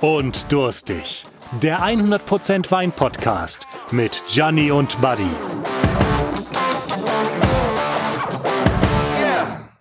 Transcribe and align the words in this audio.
Und 0.00 0.50
durstig. 0.50 1.24
Der 1.60 1.80
100% 1.80 2.70
Wein 2.70 2.92
Podcast 2.92 3.66
mit 3.90 4.22
Gianni 4.28 4.70
und 4.70 5.00
Buddy. 5.00 5.28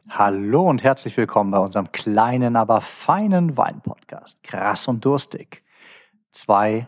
Hallo 0.10 0.70
und 0.70 0.84
herzlich 0.84 1.16
willkommen 1.18 1.52
bei 1.52 1.60
unserem 1.60 1.92
kleinen, 1.92 2.56
aber 2.56 2.82
feinen 2.82 3.58
Wein-Podcast. 3.58 4.44
Krass 4.44 4.88
und 4.88 5.04
durstig. 5.04 5.64
Zwei 6.32 6.88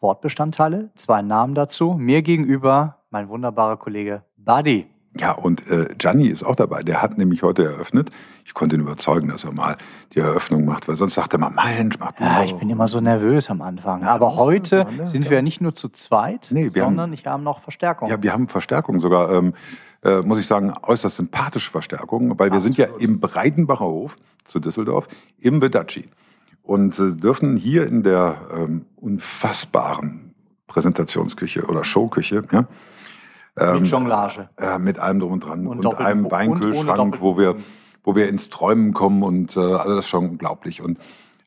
Wortbestandteile, 0.00 0.90
zwei 0.94 1.22
Namen 1.22 1.54
dazu. 1.54 1.94
Mir 1.94 2.22
gegenüber 2.22 3.04
mein 3.10 3.28
wunderbarer 3.28 3.76
Kollege 3.76 4.24
Buddy. 4.36 4.91
Ja, 5.18 5.32
und 5.32 5.70
äh, 5.70 5.88
Gianni 5.98 6.28
ist 6.28 6.42
auch 6.42 6.56
dabei. 6.56 6.82
Der 6.82 7.02
hat 7.02 7.18
nämlich 7.18 7.42
heute 7.42 7.64
eröffnet. 7.64 8.08
Ich 8.46 8.54
konnte 8.54 8.76
ihn 8.76 8.80
überzeugen, 8.82 9.28
dass 9.28 9.44
er 9.44 9.52
mal 9.52 9.76
die 10.14 10.20
Eröffnung 10.20 10.64
macht, 10.64 10.88
weil 10.88 10.96
sonst 10.96 11.14
sagt 11.14 11.34
er 11.34 11.38
mal, 11.38 11.50
Mensch, 11.50 11.98
mach 11.98 12.12
du 12.12 12.24
Ja, 12.24 12.32
mal. 12.32 12.44
ich 12.46 12.54
bin 12.54 12.70
immer 12.70 12.88
so 12.88 12.98
nervös 13.00 13.50
am 13.50 13.60
Anfang. 13.60 14.00
Ja, 14.02 14.14
Aber 14.14 14.36
heute 14.36 14.84
mal, 14.84 15.06
sind 15.06 15.26
Ja. 15.26 15.32
wir 15.32 15.42
nicht 15.42 15.60
nur 15.60 15.74
zu 15.74 15.90
zweit, 15.90 16.48
Nee, 16.50 16.70
wir 16.74 16.82
haben- 16.82 16.92
sondern 16.92 17.12
ich 17.12 17.26
habe 17.26 17.42
noch 17.42 17.60
Verstärkung. 17.60 18.08
Ja, 18.08 18.22
wir 18.22 18.32
haben 18.32 18.48
Verstärkung 18.48 19.00
sogar, 19.00 19.30
ähm, 19.32 19.52
äh, 20.02 20.22
muss 20.22 20.38
ich 20.38 20.46
sagen, 20.46 20.72
äußerst 20.82 21.16
sympathische 21.16 21.70
Verstärkung, 21.70 22.38
weil 22.38 22.50
wir 22.50 22.60
sind 22.60 22.78
ja 22.78 22.86
im 22.98 23.20
Breitenbacher 23.20 23.84
Hof 23.84 24.16
zu 24.44 24.60
Düsseldorf 24.60 25.08
im 25.38 25.60
Vedacci 25.60 26.08
und 26.62 26.98
äh, 26.98 27.12
dürfen 27.12 27.56
hier 27.58 27.86
in 27.86 28.02
der 28.02 28.36
ähm, 28.56 28.86
unfassbaren 28.96 30.34
Präsentationsküche 30.68 31.64
oder 31.66 31.84
Showküche, 31.84 32.42
ja, 32.50 32.64
ähm, 33.58 33.80
Mit 33.80 33.88
Jonglage. 33.88 34.48
äh, 34.56 34.78
mit 34.78 34.98
allem 34.98 35.20
drum 35.20 35.32
und 35.32 35.44
dran 35.44 35.66
Und 35.66 35.84
und, 35.84 35.98
einem 36.00 36.30
Weinkühlschrank, 36.30 37.20
wo 37.20 37.36
wir, 37.38 37.56
wo 38.04 38.14
wir 38.14 38.28
ins 38.28 38.48
Träumen 38.50 38.92
kommen 38.94 39.22
und 39.22 39.56
äh, 39.56 39.60
also 39.60 39.94
das 39.96 40.04
ist 40.04 40.08
schon 40.10 40.30
unglaublich. 40.30 40.82
Und 40.82 40.98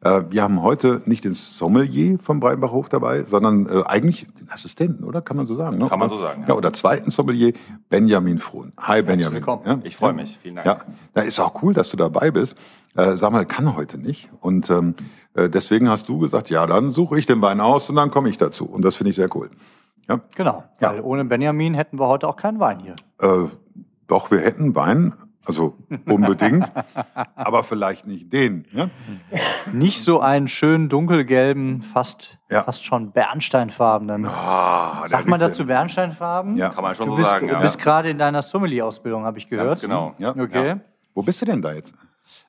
äh, 0.02 0.22
wir 0.30 0.44
haben 0.44 0.62
heute 0.62 1.02
nicht 1.06 1.24
den 1.24 1.34
Sommelier 1.34 2.20
vom 2.20 2.40
Breitenbachhof 2.40 2.90
dabei, 2.90 3.24
sondern 3.24 3.68
äh, 3.68 3.84
eigentlich 3.86 4.28
den 4.40 4.50
Assistenten, 4.52 5.04
oder? 5.04 5.22
Kann 5.22 5.36
man 5.38 5.48
so 5.48 5.56
sagen? 5.56 5.78
Ne? 5.80 5.88
Kann 5.90 5.98
man 6.00 6.10
so 6.10 6.20
sagen, 6.20 6.42
Ja. 6.44 6.50
ja. 6.50 6.54
oder 6.56 6.74
zweiten 6.74 7.10
Sommelier, 7.12 7.54
Benjamin 7.90 8.38
Frohn. 8.40 8.72
Hi 8.80 9.02
Benjamin. 9.02 9.36
willkommen. 9.38 9.64
Ja? 9.66 9.80
Ich 9.84 9.96
freue 9.96 10.14
mich. 10.14 10.38
Vielen 10.42 10.56
Dank. 10.56 10.68
Ja, 10.68 10.78
da 11.14 11.22
ist 11.22 11.40
auch 11.40 11.62
cool, 11.64 11.74
dass 11.74 11.90
du 11.90 11.98
dabei 11.98 12.30
bist. 12.30 12.56
Äh, 12.96 13.18
sag 13.18 13.32
mal, 13.32 13.46
kann 13.46 13.76
heute 13.76 13.98
nicht. 13.98 14.30
Und 14.42 14.70
ähm, 14.70 14.96
äh, 15.34 15.50
deswegen 15.50 15.90
hast 15.90 16.08
du 16.08 16.20
gesagt, 16.20 16.50
ja, 16.50 16.66
dann 16.68 16.94
suche 16.94 17.18
ich 17.20 17.26
den 17.26 17.42
Wein 17.42 17.60
aus 17.60 17.90
und 17.90 17.96
dann 17.98 18.12
komme 18.12 18.30
ich 18.30 18.38
dazu. 18.38 18.66
Und 18.66 18.86
das 18.86 18.96
finde 18.96 19.10
ich 19.10 19.16
sehr 19.18 19.36
cool. 19.36 19.50
Ja. 20.08 20.20
Genau. 20.36 20.64
Ja. 20.80 20.92
Weil 20.94 21.02
ohne 21.02 21.26
Benjamin 21.26 21.74
hätten 21.74 22.00
wir 22.00 22.08
heute 22.08 22.28
auch 22.28 22.36
keinen 22.36 22.60
Wein 22.60 22.80
hier. 22.80 22.96
Äh, 23.20 23.48
doch, 24.08 24.30
wir 24.32 24.40
hätten 24.40 24.76
Wein, 24.76 25.14
also 25.46 25.76
unbedingt, 26.08 26.72
aber 27.36 27.64
vielleicht 27.64 28.06
nicht 28.06 28.32
den. 28.32 28.66
Ja? 28.72 28.90
Nicht 29.74 30.04
so 30.04 30.20
einen 30.20 30.48
schönen 30.48 30.90
dunkelgelben, 30.90 31.82
fast, 31.82 32.38
Ja. 32.50 32.64
fast 32.64 32.86
schon 32.86 33.12
bernsteinfarbenen. 33.12 34.26
Ah, 34.28 35.06
Sagt 35.08 35.28
man 35.28 35.40
dazu 35.40 35.66
Bernsteinfarben? 35.66 36.56
Ja. 36.58 36.70
Kann 36.70 36.84
man 36.84 36.94
schon 36.96 37.08
Du 37.08 37.14
so 37.14 37.18
bist, 37.18 37.30
sagen. 37.32 37.48
du 37.48 37.60
bist 37.60 37.80
gerade 37.80 38.10
in 38.10 38.18
deiner 38.18 38.42
Sommelier-Ausbildung, 38.42 39.24
habe 39.26 39.38
ich 39.40 39.48
gehört. 39.48 39.68
Ganz 39.70 39.82
genau. 39.82 40.14
Ja. 40.20 40.32
Okay. 40.32 40.68
Ja. 40.68 40.80
Wo 41.16 41.24
bist 41.24 41.42
du 41.42 41.46
denn 41.46 41.62
da 41.62 41.72
jetzt? 41.74 41.94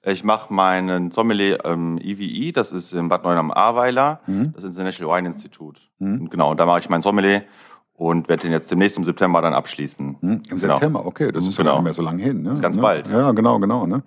Ich 0.03 0.25
mache 0.25 0.53
meinen 0.53 1.11
Sommelier 1.11 1.65
ähm, 1.65 1.99
EVI, 2.03 2.53
das 2.53 2.73
ist 2.73 2.93
in 2.93 3.09
Bad 3.09 3.25
Neuenahr 3.25 3.41
am 3.41 3.51
Ahrweiler, 3.51 4.21
Mhm. 4.27 4.53
das 4.55 4.65
International 4.65 5.17
Wine 5.19 5.29
Institute. 5.29 5.81
Mhm. 5.99 6.23
Und 6.23 6.31
genau, 6.31 6.55
da 6.55 6.67
mache 6.67 6.81
ich 6.81 6.89
meinen 6.89 7.03
Sommelier 7.03 7.43
und 7.95 8.29
werde 8.29 8.43
den 8.43 8.53
jetzt 8.53 8.71
demnächst 8.71 8.99
im 8.99 9.05
September 9.05 9.41
dann 9.41 9.55
abschließen. 9.55 10.17
Hm, 10.21 10.31
Im 10.31 10.43
Genau. 10.43 10.59
September, 10.75 11.07
okay, 11.07 11.33
das 11.33 11.47
ist 11.47 11.57
ja 11.57 11.63
Genau. 11.65 11.73
gar 11.77 11.79
nicht 11.79 11.85
mehr 11.85 11.95
so 11.95 12.03
lange 12.03 12.23
hin. 12.23 12.43
Ne? 12.43 12.49
Das 12.51 12.59
ist 12.59 12.63
ganz 12.63 12.77
ne? 12.77 12.83
bald. 12.83 13.09
Ja, 13.09 13.33
genau, 13.33 13.59
genau. 13.59 13.87
Ne? 13.87 14.03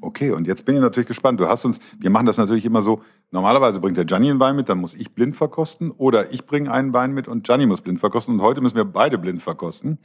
Okay, 0.00 0.30
und 0.30 0.46
jetzt 0.46 0.64
bin 0.64 0.76
ich 0.76 0.80
natürlich 0.80 1.06
gespannt. 1.08 1.38
Du 1.40 1.46
hast 1.46 1.64
uns, 1.66 1.78
wir 1.98 2.08
machen 2.08 2.24
das 2.24 2.38
natürlich 2.38 2.64
immer 2.64 2.80
so, 2.80 3.02
normalerweise 3.32 3.80
bringt 3.80 3.98
der 3.98 4.06
Gianni 4.06 4.30
einen 4.30 4.40
Wein 4.40 4.56
mit, 4.56 4.70
dann 4.70 4.78
muss 4.78 4.94
ich 4.94 5.14
blind 5.14 5.36
verkosten 5.36 5.90
oder 5.90 6.32
ich 6.32 6.46
bringe 6.46 6.70
einen 6.72 6.94
Wein 6.94 7.12
mit 7.12 7.28
und 7.28 7.44
Gianni 7.44 7.66
muss 7.66 7.82
blind 7.82 8.00
verkosten 8.00 8.34
und 8.34 8.40
heute 8.40 8.62
müssen 8.62 8.76
wir 8.76 8.84
beide 8.86 9.18
blind 9.18 9.42
verkosten. 9.42 9.98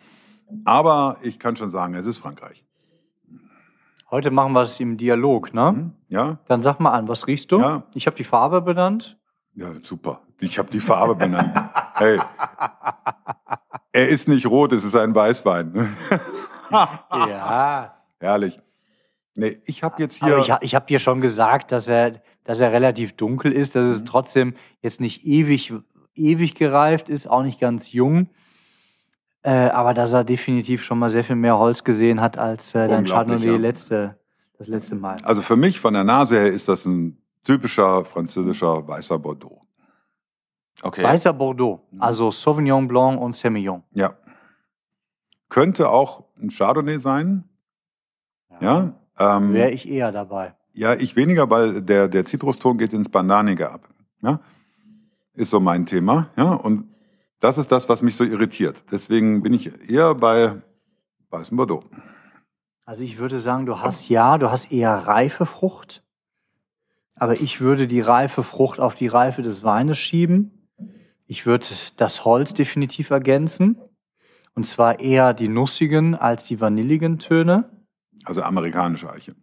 Aber 0.65 1.17
ich 1.21 1.39
kann 1.39 1.55
schon 1.55 1.71
sagen, 1.71 1.93
es 1.95 2.05
ist 2.05 2.17
Frankreich. 2.17 2.65
Heute 4.11 4.31
machen 4.31 4.53
wir 4.53 4.61
es 4.61 4.79
im 4.79 4.97
Dialog, 4.97 5.53
ne? 5.53 5.69
Hm? 5.69 5.91
Ja? 6.07 6.39
Dann 6.47 6.61
sag 6.61 6.79
mal 6.79 6.91
an, 6.91 7.07
was 7.07 7.27
riechst 7.27 7.51
du? 7.51 7.59
Ja. 7.59 7.83
Ich 7.93 8.07
habe 8.07 8.15
die 8.17 8.23
Farbe 8.23 8.61
benannt. 8.61 9.17
Ja, 9.55 9.67
super. 9.83 10.21
Ich 10.39 10.57
habe 10.57 10.69
die 10.71 10.79
Farbe 10.79 11.15
benannt. 11.15 11.55
Hey. 11.95 12.19
Er 13.91 14.07
ist 14.09 14.27
nicht 14.27 14.45
rot, 14.47 14.71
es 14.71 14.83
ist 14.83 14.95
ein 14.95 15.13
Weißwein. 15.13 15.95
Ja. 16.71 17.95
Herrlich. 18.19 18.59
Nee, 19.33 19.57
ich 19.65 19.81
habe 19.81 19.95
jetzt 20.03 20.17
hier. 20.23 20.33
Aber 20.35 20.39
ich, 20.43 20.53
ich 20.61 20.75
habe 20.75 20.85
dir 20.85 20.99
schon 20.99 21.19
gesagt, 21.19 21.71
dass 21.71 21.87
er, 21.87 22.21
dass 22.43 22.59
er 22.61 22.71
relativ 22.71 23.15
dunkel 23.15 23.51
ist, 23.51 23.75
dass 23.75 23.85
Mhm. 23.85 23.91
es 23.91 24.03
trotzdem 24.03 24.53
jetzt 24.83 25.01
nicht 25.01 25.25
ewig, 25.25 25.73
ewig 26.13 26.53
gereift 26.53 27.09
ist, 27.09 27.25
auch 27.25 27.41
nicht 27.41 27.59
ganz 27.59 27.91
jung. 27.91 28.29
Äh, 29.41 29.51
aber 29.69 29.93
dass 29.93 30.11
er 30.13 30.23
definitiv 30.23 30.83
schon 30.83 30.99
mal 30.99 31.09
sehr 31.09 31.23
viel 31.23 31.35
mehr 31.37 31.57
Holz 31.57 31.83
gesehen 31.83 32.19
hat 32.19 32.37
als 32.37 32.75
äh, 32.75 32.87
dein 32.87 32.99
Unglaublich, 32.99 33.35
Chardonnay 33.37 33.51
ja. 33.53 33.57
letzte, 33.57 34.19
das 34.57 34.67
letzte 34.67 34.95
Mal. 34.95 35.17
Also 35.23 35.41
für 35.41 35.55
mich 35.55 35.79
von 35.79 35.93
der 35.93 36.03
Nase 36.03 36.37
her 36.39 36.51
ist 36.51 36.67
das 36.67 36.85
ein 36.85 37.17
typischer 37.45 38.03
französischer 38.03 38.85
weißer 38.87 39.17
Bordeaux. 39.17 39.61
Okay. 40.81 41.03
Weißer 41.03 41.31
Bordeaux, 41.33 41.81
Mhm. 41.91 42.01
also 42.01 42.31
Sauvignon 42.31 42.87
Blanc 42.87 43.19
und 43.21 43.35
Semillon. 43.35 43.83
Ja. 43.93 44.13
Könnte 45.49 45.89
auch 45.89 46.25
ein 46.41 46.49
Chardonnay 46.49 46.99
sein. 46.99 47.43
Ja. 48.61 48.93
Ähm, 49.17 49.53
Wäre 49.53 49.71
ich 49.71 49.87
eher 49.89 50.11
dabei. 50.11 50.53
ja, 50.73 50.93
ich 50.95 51.15
weniger, 51.15 51.49
weil 51.49 51.81
der, 51.81 52.07
der 52.07 52.25
Zitruston 52.25 52.77
geht 52.77 52.93
ins 52.93 53.09
Bananige 53.09 53.69
ab. 53.71 53.87
Ja. 54.21 54.39
Ist 55.33 55.49
so 55.51 55.59
mein 55.61 55.85
Thema. 55.85 56.27
Ja. 56.35 56.53
Und 56.53 56.88
das 57.39 57.57
ist 57.57 57.71
das, 57.71 57.89
was 57.89 58.01
mich 58.01 58.15
so 58.15 58.23
irritiert. 58.23 58.83
Deswegen 58.91 59.41
bin 59.41 59.53
ich 59.53 59.89
eher 59.89 60.15
bei 60.15 60.61
weißem 61.29 61.57
Bordeaux. 61.57 61.83
Also 62.85 63.03
ich 63.03 63.19
würde 63.19 63.39
sagen, 63.39 63.65
du 63.65 63.79
hast 63.79 64.09
ja, 64.09 64.37
du 64.37 64.49
hast 64.49 64.71
eher 64.71 64.91
reife 64.91 65.45
Frucht. 65.45 66.03
Aber 67.15 67.33
ich 67.33 67.61
würde 67.61 67.85
die 67.85 68.01
reife 68.01 68.43
Frucht 68.43 68.79
auf 68.79 68.95
die 68.95 69.07
Reife 69.07 69.41
des 69.41 69.63
Weines 69.63 69.97
schieben. 69.97 70.67
Ich 71.27 71.45
würde 71.45 71.67
das 71.97 72.25
Holz 72.25 72.53
definitiv 72.53 73.11
ergänzen. 73.11 73.77
Und 74.55 74.63
zwar 74.65 74.99
eher 74.99 75.33
die 75.33 75.47
nussigen 75.47 76.15
als 76.15 76.45
die 76.45 76.59
vanilligen 76.59 77.19
Töne. 77.19 77.69
Also 78.25 78.41
amerikanische 78.41 79.11
Eiche. 79.11 79.35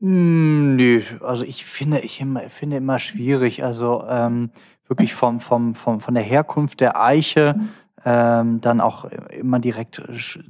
Hm, 0.00 0.76
nee, 0.76 1.04
also 1.20 1.44
ich 1.44 1.64
finde, 1.64 2.00
ich 2.00 2.20
immer, 2.20 2.48
finde 2.48 2.76
immer 2.76 2.98
schwierig. 2.98 3.64
Also 3.64 4.04
ähm, 4.08 4.50
wirklich 4.88 5.14
vom, 5.14 5.40
vom, 5.40 5.74
vom, 5.74 6.00
von 6.00 6.14
der 6.14 6.22
Herkunft 6.22 6.80
der 6.80 7.00
Eiche 7.00 7.58
ähm, 8.04 8.60
dann 8.60 8.80
auch 8.80 9.04
immer 9.30 9.60
direkt 9.60 10.02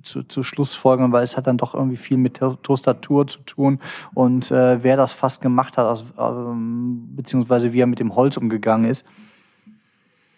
zu, 0.02 0.22
zu 0.22 0.42
Schlussfolgern, 0.42 1.12
weil 1.12 1.22
es 1.22 1.36
hat 1.36 1.46
dann 1.46 1.58
doch 1.58 1.74
irgendwie 1.74 1.98
viel 1.98 2.16
mit 2.16 2.38
To- 2.38 2.56
Tostatur 2.56 3.26
zu 3.26 3.40
tun. 3.40 3.78
Und 4.14 4.50
äh, 4.50 4.82
wer 4.82 4.96
das 4.96 5.12
fast 5.12 5.42
gemacht 5.42 5.76
hat, 5.76 5.86
aus, 5.86 6.04
ähm, 6.18 7.14
beziehungsweise 7.14 7.72
wie 7.74 7.80
er 7.80 7.86
mit 7.86 7.98
dem 7.98 8.16
Holz 8.16 8.38
umgegangen 8.38 8.90
ist. 8.90 9.04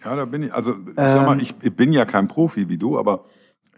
Ja, 0.05 0.17
da 0.17 0.25
bin 0.25 0.43
ich, 0.43 0.53
also 0.53 0.73
ich, 0.73 0.95
sag 0.97 1.25
mal, 1.25 1.35
Ähm. 1.35 1.41
ich, 1.41 1.55
ich 1.63 1.75
bin 1.75 1.93
ja 1.93 2.05
kein 2.05 2.27
Profi 2.29 2.69
wie 2.69 2.79
du, 2.79 2.99
aber 2.99 3.25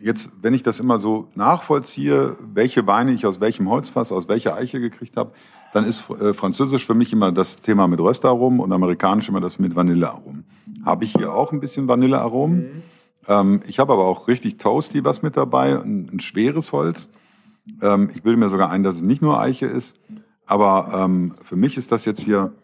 jetzt, 0.00 0.31
wenn 0.41 0.54
ich 0.54 0.62
das 0.62 0.81
immer 0.81 0.98
so 0.98 1.28
nachvollziehe, 1.34 2.37
welche 2.41 2.87
Weine 2.87 3.12
ich 3.12 3.27
aus 3.27 3.38
welchem 3.41 3.69
Holzfass, 3.69 4.12
aus 4.12 4.28
welcher 4.28 4.54
Eiche 4.54 4.81
gekriegt 4.81 5.16
habe, 5.16 5.33
dann 5.76 5.84
ist 5.84 6.09
äh, 6.09 6.32
Französisch 6.32 6.87
für 6.87 6.94
mich 6.94 7.12
immer 7.12 7.32
das 7.32 7.60
Thema 7.60 7.87
mit 7.87 8.00
Röstaromen 8.00 8.60
und 8.60 8.72
Amerikanisch 8.72 9.28
immer 9.28 9.42
das 9.42 9.59
mit 9.59 9.76
Vanillearomen. 9.76 10.44
Habe 10.87 11.04
ich 11.04 11.12
hier 11.12 11.34
auch 11.34 11.53
ein 11.53 11.60
bisschen 11.60 11.86
Vanillearomen. 11.86 12.83
Ähm, 13.28 13.60
ich 13.66 13.78
habe 13.78 13.92
aber 13.92 14.06
auch 14.06 14.27
richtig 14.27 14.56
Toasty 14.56 15.04
was 15.04 15.21
mit 15.21 15.36
dabei, 15.36 15.78
ein, 15.78 16.09
ein 16.10 16.21
schweres 16.21 16.72
Holz. 16.72 17.10
Ähm, 17.83 18.09
ich 18.15 18.22
bilde 18.22 18.39
mir 18.39 18.48
sogar 18.48 18.71
ein, 18.71 18.84
dass 18.84 18.95
es 18.95 19.03
nicht 19.03 19.21
nur 19.21 19.39
Eiche 19.39 19.66
ist, 19.66 20.01
aber 20.47 20.92
ähm, 20.95 21.34
für 21.42 21.56
mich 21.56 21.77
ist 21.77 21.92
das 21.92 22.06
jetzt 22.06 22.22
hier 22.22 22.54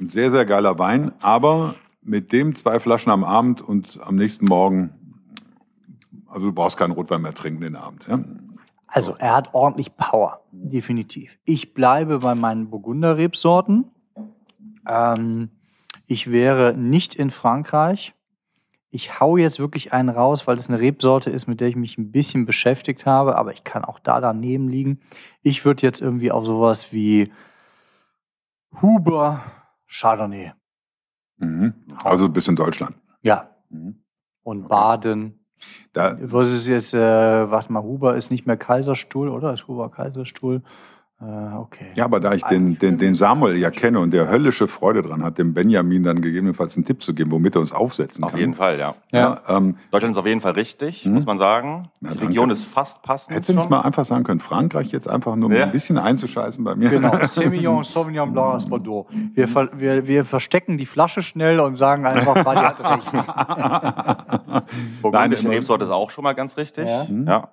ein 0.00 0.08
sehr, 0.08 0.30
sehr 0.30 0.46
geiler 0.46 0.78
Wein, 0.78 1.10
aber 1.20 1.74
mit 2.02 2.30
dem 2.30 2.54
zwei 2.54 2.78
Flaschen 2.78 3.10
am 3.10 3.24
Abend 3.24 3.62
und 3.62 3.98
am 4.00 4.14
nächsten 4.14 4.46
Morgen, 4.46 4.90
also 6.28 6.46
du 6.46 6.52
brauchst 6.52 6.76
keinen 6.76 6.92
Rotwein 6.92 7.22
mehr 7.22 7.34
trinken 7.34 7.62
den 7.62 7.74
Abend. 7.74 8.06
Ja? 8.06 8.20
Also 8.86 9.14
er 9.16 9.34
hat 9.34 9.54
ordentlich 9.54 9.96
Power, 9.96 10.40
definitiv. 10.52 11.38
Ich 11.44 11.74
bleibe 11.74 12.18
bei 12.20 12.34
meinen 12.34 12.70
Burgunder-Rebsorten. 12.70 13.90
Ähm, 14.86 15.50
ich 16.06 16.30
wäre 16.30 16.74
nicht 16.74 17.14
in 17.14 17.30
Frankreich. 17.30 18.14
Ich 18.90 19.18
hau 19.18 19.36
jetzt 19.36 19.58
wirklich 19.58 19.92
einen 19.92 20.10
raus, 20.10 20.46
weil 20.46 20.56
es 20.58 20.68
eine 20.68 20.78
Rebsorte 20.78 21.30
ist, 21.30 21.48
mit 21.48 21.60
der 21.60 21.68
ich 21.68 21.74
mich 21.74 21.98
ein 21.98 22.12
bisschen 22.12 22.46
beschäftigt 22.46 23.06
habe, 23.06 23.36
aber 23.36 23.52
ich 23.52 23.64
kann 23.64 23.84
auch 23.84 23.98
da 23.98 24.20
daneben 24.20 24.68
liegen. 24.68 25.00
Ich 25.42 25.64
würde 25.64 25.82
jetzt 25.82 26.00
irgendwie 26.00 26.30
auf 26.30 26.44
sowas 26.46 26.92
wie 26.92 27.32
Huber 28.80 29.42
Chardonnay. 29.88 30.52
Mhm. 31.38 31.74
Also 32.02 32.28
bis 32.28 32.46
in 32.48 32.56
Deutschland. 32.56 32.96
Ja. 33.22 33.50
Mhm. 33.70 34.04
Und 34.42 34.64
Okay. 34.64 34.68
Baden. 34.68 35.43
Da, 35.92 36.16
Was 36.20 36.52
ist 36.52 36.68
jetzt, 36.68 36.94
äh, 36.94 36.98
warte 36.98 37.72
mal, 37.72 37.82
Huber 37.82 38.16
ist 38.16 38.30
nicht 38.30 38.46
mehr 38.46 38.56
Kaiserstuhl, 38.56 39.28
oder? 39.28 39.54
Ist 39.54 39.68
Huber 39.68 39.90
Kaiserstuhl? 39.90 40.62
Äh, 41.20 41.24
okay. 41.56 41.86
Ja, 41.94 42.04
aber 42.06 42.18
da 42.20 42.34
ich 42.34 42.42
den, 42.44 42.76
den, 42.78 42.98
den 42.98 43.14
Samuel 43.14 43.56
ja 43.56 43.70
kenne 43.70 44.00
und 44.00 44.10
der 44.10 44.28
höllische 44.28 44.66
Freude 44.66 45.00
dran 45.02 45.22
hat, 45.22 45.38
dem 45.38 45.54
Benjamin 45.54 46.02
dann 46.02 46.20
gegebenenfalls 46.20 46.76
einen 46.76 46.84
Tipp 46.84 47.02
zu 47.02 47.14
geben, 47.14 47.30
womit 47.30 47.54
er 47.54 47.60
uns 47.60 47.72
aufsetzen 47.72 48.24
Auf 48.24 48.32
kann. 48.32 48.40
jeden 48.40 48.54
Fall, 48.54 48.78
ja. 48.78 48.94
Ja. 49.12 49.40
Ja, 49.46 49.56
ähm, 49.56 49.76
Deutschland 49.92 50.12
ist 50.14 50.18
auf 50.18 50.26
jeden 50.26 50.40
Fall 50.40 50.52
richtig, 50.52 51.06
Mhm. 51.06 51.14
muss 51.14 51.24
man 51.24 51.38
sagen. 51.38 51.88
Na, 52.00 52.10
Die 52.10 52.16
danke. 52.16 52.30
Region 52.30 52.50
ist 52.50 52.64
fast 52.64 53.00
passend. 53.02 53.34
hättest 53.36 53.48
du 53.50 53.54
nicht 53.54 53.70
mal 53.70 53.80
einfach 53.82 54.04
sagen 54.04 54.24
können, 54.24 54.40
Frankreich 54.40 54.90
jetzt 54.90 55.08
einfach 55.08 55.36
nur 55.36 55.52
Ja. 55.52 55.64
ein 55.66 55.72
bisschen 55.72 55.98
einzuscheißen 55.98 56.62
bei 56.64 56.74
mir. 56.74 56.90
Genau, 56.90 57.16
Semillon, 57.26 57.84
Sauvignon 57.84 58.32
Blanc 58.32 58.54
aus 58.56 58.66
Bordeaux. 58.68 59.06
Wir, 59.34 59.46
ver 59.48 59.68
wir, 59.78 60.06
wir 60.08 60.24
verstecken 60.24 60.76
die 60.78 60.86
Flasche 60.86 61.22
schnell 61.22 61.60
und 61.60 61.76
sagen 61.76 62.04
einfach, 62.06 62.44
Radi 62.44 62.60
hat 62.60 62.80
recht. 62.90 64.64
Burgundische 65.00 65.44
Nein, 65.44 65.52
Rebsorte 65.54 65.84
ist 65.84 65.90
auch 65.90 66.10
schon 66.10 66.24
mal 66.24 66.34
ganz 66.34 66.56
richtig. 66.56 66.86
Ja. 66.88 67.06
Ja. 67.26 67.48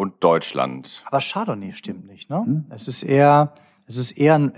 Und 0.00 0.24
Deutschland. 0.24 1.02
Aber 1.04 1.20
Chardonnay 1.20 1.74
stimmt 1.74 2.06
nicht, 2.06 2.30
ne? 2.30 2.38
Hm. 2.38 2.64
Es 2.70 2.88
ist 2.88 3.02
eher, 3.02 3.52
es 3.84 3.98
ist 3.98 4.12
eher 4.12 4.34
ein, 4.38 4.54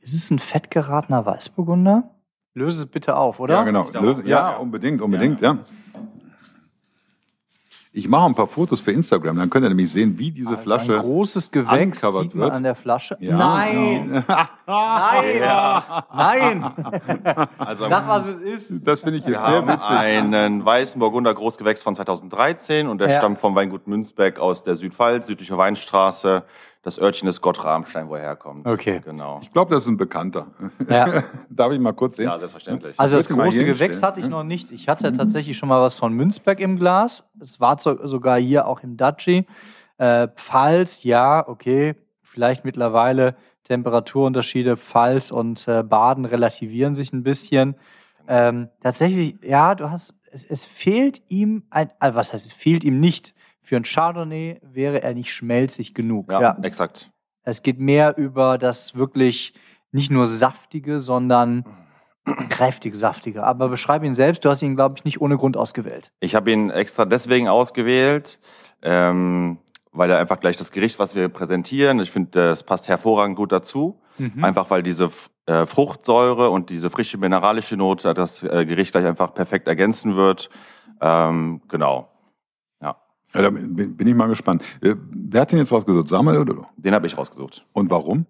ist 0.00 0.12
es 0.12 0.30
ein 0.30 0.38
fettgeratener 0.38 1.24
Weißburgunder? 1.24 2.10
Löse 2.52 2.82
es 2.82 2.90
bitte 2.90 3.16
auf, 3.16 3.40
oder? 3.40 3.54
Ja, 3.54 3.62
genau. 3.62 3.88
Löse, 3.88 4.20
ja, 4.24 4.52
ja. 4.52 4.56
unbedingt, 4.58 5.00
unbedingt, 5.00 5.40
ja. 5.40 5.60
Ich 7.94 8.08
mache 8.08 8.24
ein 8.24 8.34
paar 8.34 8.46
Fotos 8.46 8.80
für 8.80 8.90
Instagram, 8.92 9.36
dann 9.36 9.50
könnt 9.50 9.66
ihr 9.66 9.68
nämlich 9.68 9.92
sehen, 9.92 10.18
wie 10.18 10.30
diese 10.30 10.50
Also 10.52 10.62
Flasche. 10.62 10.94
Ein 10.96 11.02
großes 11.02 11.50
Gewächs 11.50 12.00
sieht 12.00 12.34
man 12.34 12.44
wird. 12.44 12.52
an 12.54 12.62
der 12.62 12.74
Flasche. 12.74 13.18
Ja, 13.20 13.36
Nein! 13.36 14.24
Nein! 14.66 16.02
Nein! 16.14 16.64
Also 17.58 17.86
Sag, 17.88 18.08
was 18.08 18.26
es 18.26 18.40
ist. 18.40 18.72
Das 18.86 19.00
finde 19.02 19.18
ich 19.18 19.26
wir 19.26 19.32
jetzt 19.34 19.44
sehr 19.46 19.56
haben 19.56 19.68
witzig. 19.68 19.90
einen 19.90 20.64
weißen 20.64 20.98
Burgunder 20.98 21.34
Großgewächs 21.34 21.82
von 21.82 21.94
2013 21.94 22.88
und 22.88 22.98
der 22.98 23.10
Ja. 23.10 23.18
stammt 23.18 23.38
vom 23.38 23.54
Weingut 23.54 23.86
Münzberg 23.86 24.38
aus 24.38 24.64
der 24.64 24.76
Südpfalz, 24.76 25.26
südliche 25.26 25.56
Weinstraße. 25.58 26.44
Das 26.82 26.98
Örtchen 26.98 27.28
ist 27.28 27.40
Gott 27.40 27.62
Rahmstein, 27.62 28.08
wo 28.08 28.16
er 28.16 28.22
herkommt. 28.22 28.66
Okay. 28.66 29.00
Genau. 29.04 29.38
Ich 29.40 29.52
glaube, 29.52 29.72
das 29.72 29.84
ist 29.84 29.88
ein 29.88 29.96
Bekannter. 29.96 30.48
Ja. 30.88 31.22
Darf 31.48 31.72
ich 31.72 31.78
mal 31.78 31.92
kurz 31.92 32.16
sehen? 32.16 32.24
Ja, 32.24 32.36
selbstverständlich. 32.38 32.98
Also 32.98 33.16
das 33.16 33.28
große 33.28 33.64
Gewächs 33.64 34.02
hatte 34.02 34.18
ich 34.18 34.28
noch 34.28 34.42
nicht. 34.42 34.72
Ich 34.72 34.88
hatte 34.88 35.12
tatsächlich 35.12 35.56
schon 35.56 35.68
mal 35.68 35.80
was 35.80 35.96
von 35.96 36.12
Münzberg 36.12 36.58
im 36.58 36.76
Glas. 36.76 37.24
Es 37.40 37.60
war 37.60 37.78
so, 37.78 38.04
sogar 38.06 38.40
hier 38.40 38.66
auch 38.66 38.80
im 38.80 38.96
Daci. 38.96 39.46
Äh, 39.98 40.26
Pfalz, 40.34 41.04
ja, 41.04 41.46
okay. 41.46 41.94
Vielleicht 42.20 42.64
mittlerweile 42.64 43.36
Temperaturunterschiede. 43.62 44.76
Pfalz 44.76 45.30
und 45.30 45.68
äh, 45.68 45.84
Baden 45.84 46.24
relativieren 46.24 46.96
sich 46.96 47.12
ein 47.12 47.22
bisschen. 47.22 47.76
Ähm, 48.26 48.70
tatsächlich, 48.80 49.36
ja, 49.42 49.76
du 49.76 49.88
hast, 49.88 50.14
es, 50.32 50.44
es 50.44 50.66
fehlt 50.66 51.22
ihm 51.28 51.62
ein, 51.70 51.90
also 52.00 52.16
was 52.16 52.32
heißt, 52.32 52.46
es 52.46 52.52
fehlt 52.52 52.82
ihm 52.82 52.98
nicht. 52.98 53.34
Für 53.62 53.76
ein 53.76 53.84
Chardonnay 53.84 54.60
wäre 54.62 55.02
er 55.02 55.14
nicht 55.14 55.32
schmelzig 55.32 55.94
genug. 55.94 56.30
ja, 56.30 56.40
ja. 56.40 56.58
exakt. 56.62 57.10
Es 57.44 57.62
geht 57.62 57.78
mehr 57.80 58.16
über 58.16 58.58
das 58.58 58.94
wirklich 58.94 59.54
nicht 59.90 60.10
nur 60.10 60.26
saftige, 60.26 61.00
sondern 61.00 61.64
kräftig 62.48 62.94
saftige. 62.94 63.44
Aber 63.44 63.68
beschreib 63.68 64.04
ihn 64.04 64.14
selbst. 64.14 64.44
Du 64.44 64.48
hast 64.48 64.62
ihn, 64.62 64.76
glaube 64.76 64.96
ich, 64.98 65.04
nicht 65.04 65.20
ohne 65.20 65.36
Grund 65.36 65.56
ausgewählt. 65.56 66.12
Ich 66.20 66.34
habe 66.34 66.52
ihn 66.52 66.70
extra 66.70 67.04
deswegen 67.04 67.48
ausgewählt, 67.48 68.38
ähm, 68.82 69.58
weil 69.92 70.10
er 70.10 70.18
einfach 70.18 70.40
gleich 70.40 70.56
das 70.56 70.70
Gericht, 70.70 70.98
was 70.98 71.14
wir 71.14 71.28
präsentieren, 71.28 72.00
ich 72.00 72.10
finde, 72.10 72.30
das 72.30 72.62
passt 72.62 72.88
hervorragend 72.88 73.36
gut 73.36 73.52
dazu. 73.52 74.00
Mhm. 74.18 74.44
Einfach 74.44 74.70
weil 74.70 74.82
diese 74.82 75.10
äh, 75.46 75.66
Fruchtsäure 75.66 76.50
und 76.50 76.70
diese 76.70 76.90
frische 76.90 77.18
mineralische 77.18 77.76
Note 77.76 78.14
das 78.14 78.42
äh, 78.42 78.64
Gericht 78.66 78.92
gleich 78.92 79.06
einfach 79.06 79.34
perfekt 79.34 79.66
ergänzen 79.66 80.16
wird. 80.16 80.50
Ähm, 81.00 81.62
genau. 81.68 82.11
Ja, 83.34 83.42
da 83.42 83.50
bin, 83.50 83.96
bin 83.96 84.06
ich 84.06 84.14
mal 84.14 84.28
gespannt. 84.28 84.62
Äh, 84.80 84.94
Wer 85.10 85.42
hat 85.42 85.52
den 85.52 85.58
jetzt 85.58 85.72
rausgesucht? 85.72 86.08
Samuel 86.08 86.38
oder 86.38 86.54
du? 86.54 86.66
Den 86.76 86.94
habe 86.94 87.06
ich 87.06 87.16
rausgesucht. 87.16 87.64
Und 87.72 87.90
warum? 87.90 88.26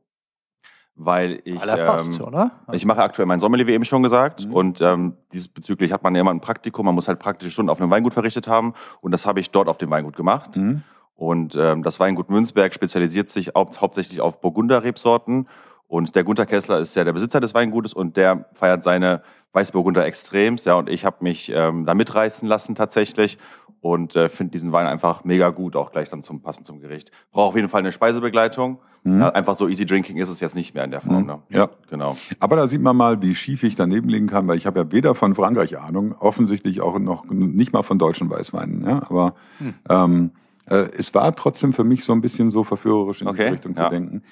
Weil 0.95 1.41
ich. 1.45 1.61
Weil 1.61 1.69
er 1.69 1.87
passt, 1.87 2.19
ähm, 2.19 2.27
oder? 2.27 2.51
Ich 2.73 2.85
mache 2.85 3.03
aktuell 3.03 3.27
mein 3.27 3.41
Sommelier, 3.41 3.67
wie 3.67 3.73
eben 3.73 3.85
schon 3.85 4.03
gesagt. 4.03 4.47
Mhm. 4.47 4.53
Und 4.53 4.81
ähm, 4.81 5.17
diesbezüglich 5.33 5.91
hat 5.93 6.03
man 6.03 6.15
ja 6.15 6.21
immer 6.21 6.31
ein 6.31 6.41
Praktikum. 6.41 6.87
Man 6.87 6.95
muss 6.95 7.09
halt 7.09 7.19
praktische 7.19 7.51
Stunden 7.51 7.71
auf 7.71 7.81
einem 7.81 7.91
Weingut 7.91 8.15
verrichtet 8.15 8.47
haben. 8.47 8.75
Und 9.01 9.13
das 9.13 9.27
habe 9.27 9.41
ich 9.41 9.51
dort 9.51 9.69
auf 9.69 9.79
dem 9.79 9.91
Weingut 9.91 10.17
gemacht. 10.17 10.55
Hm? 10.55 10.83
Und 11.15 11.57
ähm, 11.57 11.83
das 11.83 11.99
Weingut 11.99 12.31
Münzberg 12.31 12.75
spezialisiert 12.75 13.29
sich 13.29 13.53
hau 13.55 13.71
hauptsächlich 13.81 14.21
auf 14.21 14.41
Burgunder-Rebsorten. 14.41 15.49
Und 15.87 16.17
der 16.17 16.25
Gunter 16.25 16.47
Kessler 16.47 16.79
ist 16.81 16.97
ja 16.97 17.05
der 17.05 17.13
Besitzer 17.13 17.41
des 17.41 17.55
Weingutes 17.55 17.93
und 17.93 18.17
der 18.17 18.47
feiert 18.55 18.83
seine 18.83 19.23
Weißburgunder 19.53 20.05
extremst. 20.07 20.67
Ja, 20.67 20.75
und 20.75 20.89
ich 20.89 21.05
habe 21.05 21.19
mich 21.21 21.53
ähm, 21.55 21.85
da 21.85 21.95
mitreißen 21.95 22.49
lassen 22.49 22.75
tatsächlich 22.75 23.39
und 23.83 24.17
äh, 24.17 24.29
finde 24.31 24.53
diesen 24.53 24.73
Wein 24.73 24.87
einfach 24.87 25.25
mega 25.25 25.51
gut, 25.51 25.77
auch 25.77 25.93
gleich 25.93 26.09
dann 26.09 26.23
zum 26.23 26.41
Passen 26.41 26.65
zum 26.65 26.81
Gericht. 26.81 27.11
Braucht 27.33 27.51
auf 27.51 27.57
jeden 27.57 27.69
Fall 27.69 27.81
eine 27.81 27.93
Speisebegleitung. 27.93 28.79
Mhm. 29.05 29.21
Ja, 29.21 29.29
einfach 29.31 29.59
so 29.59 29.69
easy 29.69 29.85
drinking 29.85 30.17
ist 30.17 30.29
es 30.31 30.39
jetzt 30.41 30.55
nicht 30.55 30.73
mehr 30.75 30.85
in 30.85 30.93
der 30.93 31.01
Form. 31.01 31.23
Mhm. 31.23 31.27
Ne? 31.27 31.39
Ja. 31.51 31.69
Genau. 31.91 32.17
Aber 32.39 32.55
da 32.57 32.69
sieht 32.69 32.81
man 32.81 32.97
mal, 32.97 33.21
wie 33.21 33.35
schief 33.35 33.65
ich 33.65 33.75
daneben 33.75 34.09
liegen 34.09 34.29
kann, 34.29 34.47
weil 34.47 34.57
ich 34.57 34.67
habe 34.67 34.79
ja 34.81 34.93
weder 34.93 35.15
von 35.17 35.35
Frankreich 35.35 35.79
Ahnung, 35.79 36.15
offensichtlich 36.19 36.81
auch 36.81 36.97
noch 37.01 37.25
nicht 37.29 37.73
mal 37.73 37.83
von 37.83 37.99
deutschen 37.99 38.31
Weißweinen. 38.31 38.87
Ja? 38.87 39.03
Aber 39.11 39.35
Hm. 39.59 39.75
ähm, 39.91 40.31
äh, 40.67 40.87
es 40.97 41.13
war 41.13 41.35
trotzdem 41.35 41.73
für 41.73 41.83
mich 41.85 42.05
so 42.05 42.13
ein 42.13 42.21
bisschen 42.21 42.53
so 42.53 42.63
verführerisch 42.63 43.21
in 43.21 43.27
Okay, 43.27 43.39
diese 43.43 43.53
Richtung 43.55 43.75
ja. 43.75 43.85
zu 43.87 43.91
denken. 43.91 44.23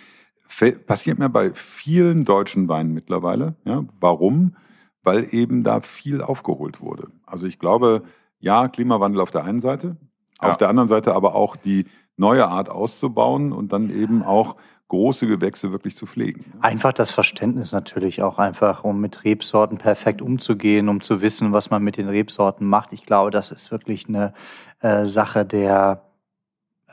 Fe- 0.47 0.73
Passiert 0.79 1.19
mir 1.19 1.29
bei 1.29 1.52
vielen 1.55 2.25
deutschen 2.25 2.69
Weinen 2.69 2.94
mittlerweile. 2.94 3.56
Ja? 3.64 3.85
Warum? 3.99 4.55
Weil 5.02 5.26
eben 5.35 5.64
da 5.64 5.81
viel 5.81 6.23
aufgeholt 6.23 6.81
wurde. 6.81 7.08
Also 7.26 7.49
ich 7.49 7.58
glaube, 7.58 8.02
ja, 8.40 8.69
Klimawandel 8.69 9.20
auf 9.20 9.31
der 9.31 9.44
einen 9.44 9.60
Seite, 9.60 9.96
Ja. 10.42 10.50
auf 10.50 10.56
der 10.56 10.69
anderen 10.69 10.88
Seite 10.88 11.14
aber 11.14 11.34
auch 11.34 11.56
die 11.56 11.87
neue 12.16 12.46
Art 12.48 12.69
auszubauen 12.69 13.52
und 13.52 13.72
dann 13.72 13.90
eben 13.90 14.22
auch 14.22 14.56
große 14.88 15.26
Gewächse 15.28 15.70
wirklich 15.70 15.96
zu 15.96 16.06
pflegen. 16.06 16.52
Einfach 16.60 16.92
das 16.92 17.10
Verständnis 17.10 17.72
natürlich 17.72 18.22
auch 18.22 18.38
einfach, 18.38 18.82
um 18.82 19.00
mit 19.00 19.25
Rebsorten 19.25 19.78
perfekt 19.78 20.20
umzugehen, 20.20 20.88
um 20.88 21.00
zu 21.00 21.22
wissen, 21.22 21.52
was 21.52 21.70
man 21.70 21.82
mit 21.82 21.96
den 21.96 22.08
Rebsorten 22.08 22.66
macht. 22.66 22.92
Ich 22.92 23.06
glaube, 23.06 23.31
das 23.31 23.52
ist 23.52 23.70
wirklich 23.70 24.08
eine 24.08 24.34
äh, 24.81 25.06
Sache 25.06 25.46
der 25.46 26.02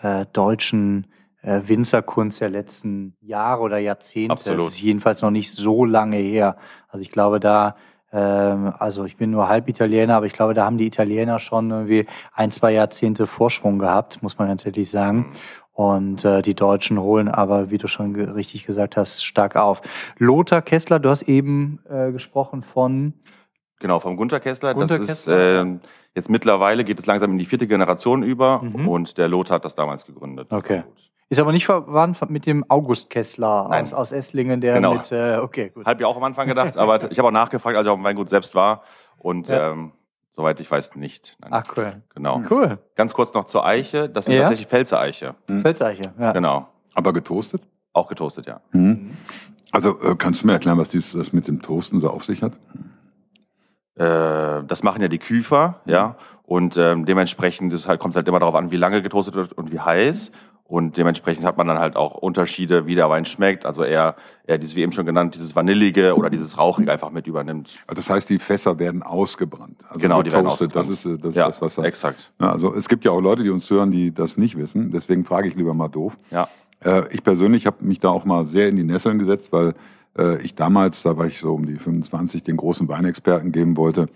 äh, 0.02 0.28
deutschen 0.32 1.08
äh, 1.42 1.62
Winzerkunst 1.66 2.40
der 2.40 2.50
letzten 2.50 3.16
Jahre 3.20 3.62
oder 3.64 3.80
Jahrzehnte. 3.80 4.34
Absolut. 4.34 4.60
Das 4.60 4.68
ist 4.68 4.82
jedenfalls 4.82 5.24
noch 5.24 5.32
nicht 5.32 5.52
so 5.52 5.84
lange 5.84 6.18
her. 6.18 6.58
Also 6.90 7.02
ich 7.02 7.12
glaube, 7.12 7.40
da 7.40 7.76
also 8.16 9.06
ich 9.06 9.18
bin 9.18 9.32
nur 9.32 9.50
halb 9.50 9.68
Italiener, 9.68 10.16
aber 10.16 10.26
ich 10.26 10.34
glaube, 10.34 10.54
da 10.54 10.66
haben 10.66 10.78
die 10.78 10.88
Italiener 10.88 11.40
schon 11.40 11.70
irgendwie 11.72 12.08
ein, 12.34 12.52
zwei 12.52 12.72
Jahrzehnte 12.72 13.28
Vorsprung 13.28 13.80
gehabt, 13.80 14.24
muss 14.24 14.38
man 14.38 14.48
ganz 14.48 14.66
ehrlich 14.66 14.90
sagen. 14.90 15.18
Mhm. 15.18 15.26
Und 15.74 16.26
äh, 16.26 16.42
die 16.42 16.56
Deutschen 16.56 17.00
holen 17.00 17.28
aber, 17.28 17.70
wie 17.70 17.78
du 17.78 17.88
schon 17.88 18.16
ge 18.16 18.32
richtig 18.32 18.66
gesagt 18.66 18.98
hast, 18.98 19.24
stark 19.24 19.56
auf. 19.56 19.82
Lothar 20.18 20.64
Kessler, 20.64 21.00
du 21.00 21.10
hast 21.10 21.24
eben 21.24 21.80
äh, 21.88 22.12
gesprochen 22.12 22.64
von 22.64 23.14
Genau, 23.80 24.00
vom 24.00 24.18
Gunter 24.18 24.40
Kessler. 24.40 24.74
Gunter 24.74 24.98
das 25.00 25.08
Kessler, 25.08 25.62
ist 25.62 25.68
äh, 25.68 25.80
jetzt 26.16 26.30
mittlerweile 26.30 26.84
geht 26.84 27.00
es 27.00 27.06
langsam 27.06 27.32
in 27.32 27.38
die 27.38 27.46
vierte 27.46 27.68
Generation 27.68 28.24
über 28.24 28.62
Mhm. 28.64 28.88
und 28.88 29.18
der 29.18 29.28
Lothar 29.28 29.56
hat 29.56 29.66
das 29.66 29.76
damals 29.76 30.06
gegründet. 30.06 30.48
Das 30.52 30.60
Okay. 30.62 30.84
Ist 31.30 31.40
aber 31.42 31.52
nicht 31.52 31.66
verwandt 31.66 32.30
mit 32.30 32.46
dem 32.46 32.64
August 32.70 33.10
Kessler 33.10 33.68
Nein. 33.70 33.82
aus, 33.82 33.94
aus 33.94 34.12
Esslingen, 34.14 34.62
der 34.62 34.76
Genau. 34.76 34.94
mit, 34.94 35.12
äh, 35.12 35.38
okay, 35.38 35.70
gut. 35.76 35.86
Habe 35.86 36.00
ich 36.02 36.06
auch 36.06 36.16
am 36.16 36.24
Anfang 36.24 36.48
gedacht, 36.48 36.78
aber 36.78 36.96
ich 37.12 37.20
habe 37.20 37.28
auch 37.28 37.34
nachgefragt, 37.34 37.76
als 37.76 37.86
ich 37.86 37.92
auf 37.92 37.98
dem 38.00 38.04
Weingut 38.06 38.30
selbst 38.30 38.56
war 38.56 38.84
und 39.18 39.50
Ja. 39.50 39.72
ähm, 39.72 39.92
soweit 40.32 40.60
ich 40.62 40.72
weiß 40.72 40.96
nicht. 40.96 41.36
Nein. 41.42 41.50
Ach, 41.54 41.64
cool. 41.76 42.02
Genau. 42.16 42.42
Cool. 42.50 42.80
Ganz 42.96 43.14
kurz 43.14 43.34
noch 43.34 43.44
zur 43.46 43.66
Eiche. 43.66 44.08
Das 44.10 44.26
sind 44.26 44.36
Ja. 44.36 44.42
tatsächlich 44.44 44.68
Pfälzer-Eiche. 44.68 45.36
Mhm. 45.50 45.62
Felseiche, 45.64 46.14
ja. 46.18 46.32
Genau. 46.32 46.68
Aber 46.94 47.12
getoastet? 47.12 47.62
Auch 47.92 48.08
getoastet, 48.08 48.46
ja. 48.48 48.62
Mhm. 48.72 49.12
Also 49.72 50.00
äh, 50.02 50.16
kannst 50.18 50.44
du 50.44 50.48
mir 50.48 50.54
erklären, 50.54 50.78
was 50.78 50.88
dies, 50.90 51.12
das 51.12 51.34
mit 51.34 51.48
dem 51.50 51.62
Toasten 51.62 52.00
so 52.00 52.10
auf 52.10 52.24
sich 52.24 52.42
hat? 52.42 52.54
Äh, 53.98 54.64
das 54.66 54.84
machen 54.84 55.02
ja 55.02 55.08
die 55.08 55.20
Küfer, 55.20 55.82
ja. 55.86 56.16
Und 56.44 56.78
ähm, 56.78 57.06
dementsprechend 57.06 57.74
ist 57.74 57.88
halt, 57.88 58.00
kommt 58.00 58.16
halt 58.16 58.28
immer 58.28 58.40
darauf 58.40 58.56
an, 58.56 58.72
wie 58.72 58.78
lange 58.78 59.02
getoastet 59.02 59.36
wird 59.36 59.54
und 59.54 59.72
wie 59.72 59.80
heiß. 59.80 60.32
Und 60.64 60.98
dementsprechend 60.98 61.46
hat 61.46 61.58
man 61.58 61.68
dann 61.68 61.80
halt 61.80 61.96
auch 61.96 62.16
Unterschiede, 62.16 62.88
wie 62.88 62.96
der 62.96 63.10
Wein 63.10 63.26
schmeckt. 63.26 63.66
Also 63.66 63.84
eher, 63.84 64.16
eher 64.46 64.58
dieses, 64.58 64.76
wie 64.76 64.82
eben 64.82 64.92
schon 64.92 65.06
genannt, 65.06 65.36
dieses 65.36 65.56
Vanillige 65.56 66.16
oder 66.16 66.30
dieses 66.30 66.58
Rauchige 66.58 66.92
einfach 66.92 67.10
mit 67.10 67.26
übernimmt. 67.26 67.78
Also 67.88 67.96
das 67.96 68.10
heißt, 68.10 68.30
die 68.30 68.38
Fässer 68.38 68.78
werden 68.78 69.02
ausgebrannt. 69.02 69.78
Also 69.88 70.00
Genau, 70.00 70.22
die 70.24 70.32
werden 70.32 70.44
getoastet. 70.44 70.76
Das 70.76 70.90
ist, 70.90 71.06
ausgebrannt. 71.06 71.24
das, 71.24 71.30
ist 71.30 71.38
ja, 71.38 71.48
das, 71.48 71.62
was 71.62 71.76
da, 71.76 71.84
exakt. 71.84 72.32
Ja, 72.42 72.52
Also 72.52 72.74
es 72.76 72.90
gibt 72.90 73.06
ja 73.06 73.12
auch 73.12 73.22
Leute, 73.22 73.44
die 73.44 73.50
uns 73.50 73.70
hören, 73.70 73.92
die 73.92 74.14
das 74.14 74.38
nicht 74.38 74.58
wissen. 74.58 74.92
Deswegen 74.92 75.24
frage 75.24 75.48
ich 75.48 75.56
lieber 75.56 75.74
mal 75.74 75.88
doof. 75.88 76.18
Ja. 76.32 76.50
Äh, 76.84 77.14
ich 77.14 77.24
persönlich 77.24 77.66
habe 77.66 77.78
mich 77.80 78.02
da 78.02 78.10
auch 78.10 78.26
mal 78.26 78.46
sehr 78.46 78.68
in 78.68 78.76
die 78.76 78.84
Nesseln 78.84 79.20
gesetzt, 79.20 79.54
weil 79.54 79.74
äh, 80.18 80.42
ich 80.42 80.56
damals, 80.56 81.04
da 81.04 81.18
war 81.18 81.28
ich 81.28 81.40
so 81.40 81.54
um 81.54 81.66
die 81.66 81.78
25, 81.78 82.44
den 82.44 82.58
großen 82.58 82.88
Weinexperten 82.88 83.52
geben 83.52 83.78
wollte 83.78 84.08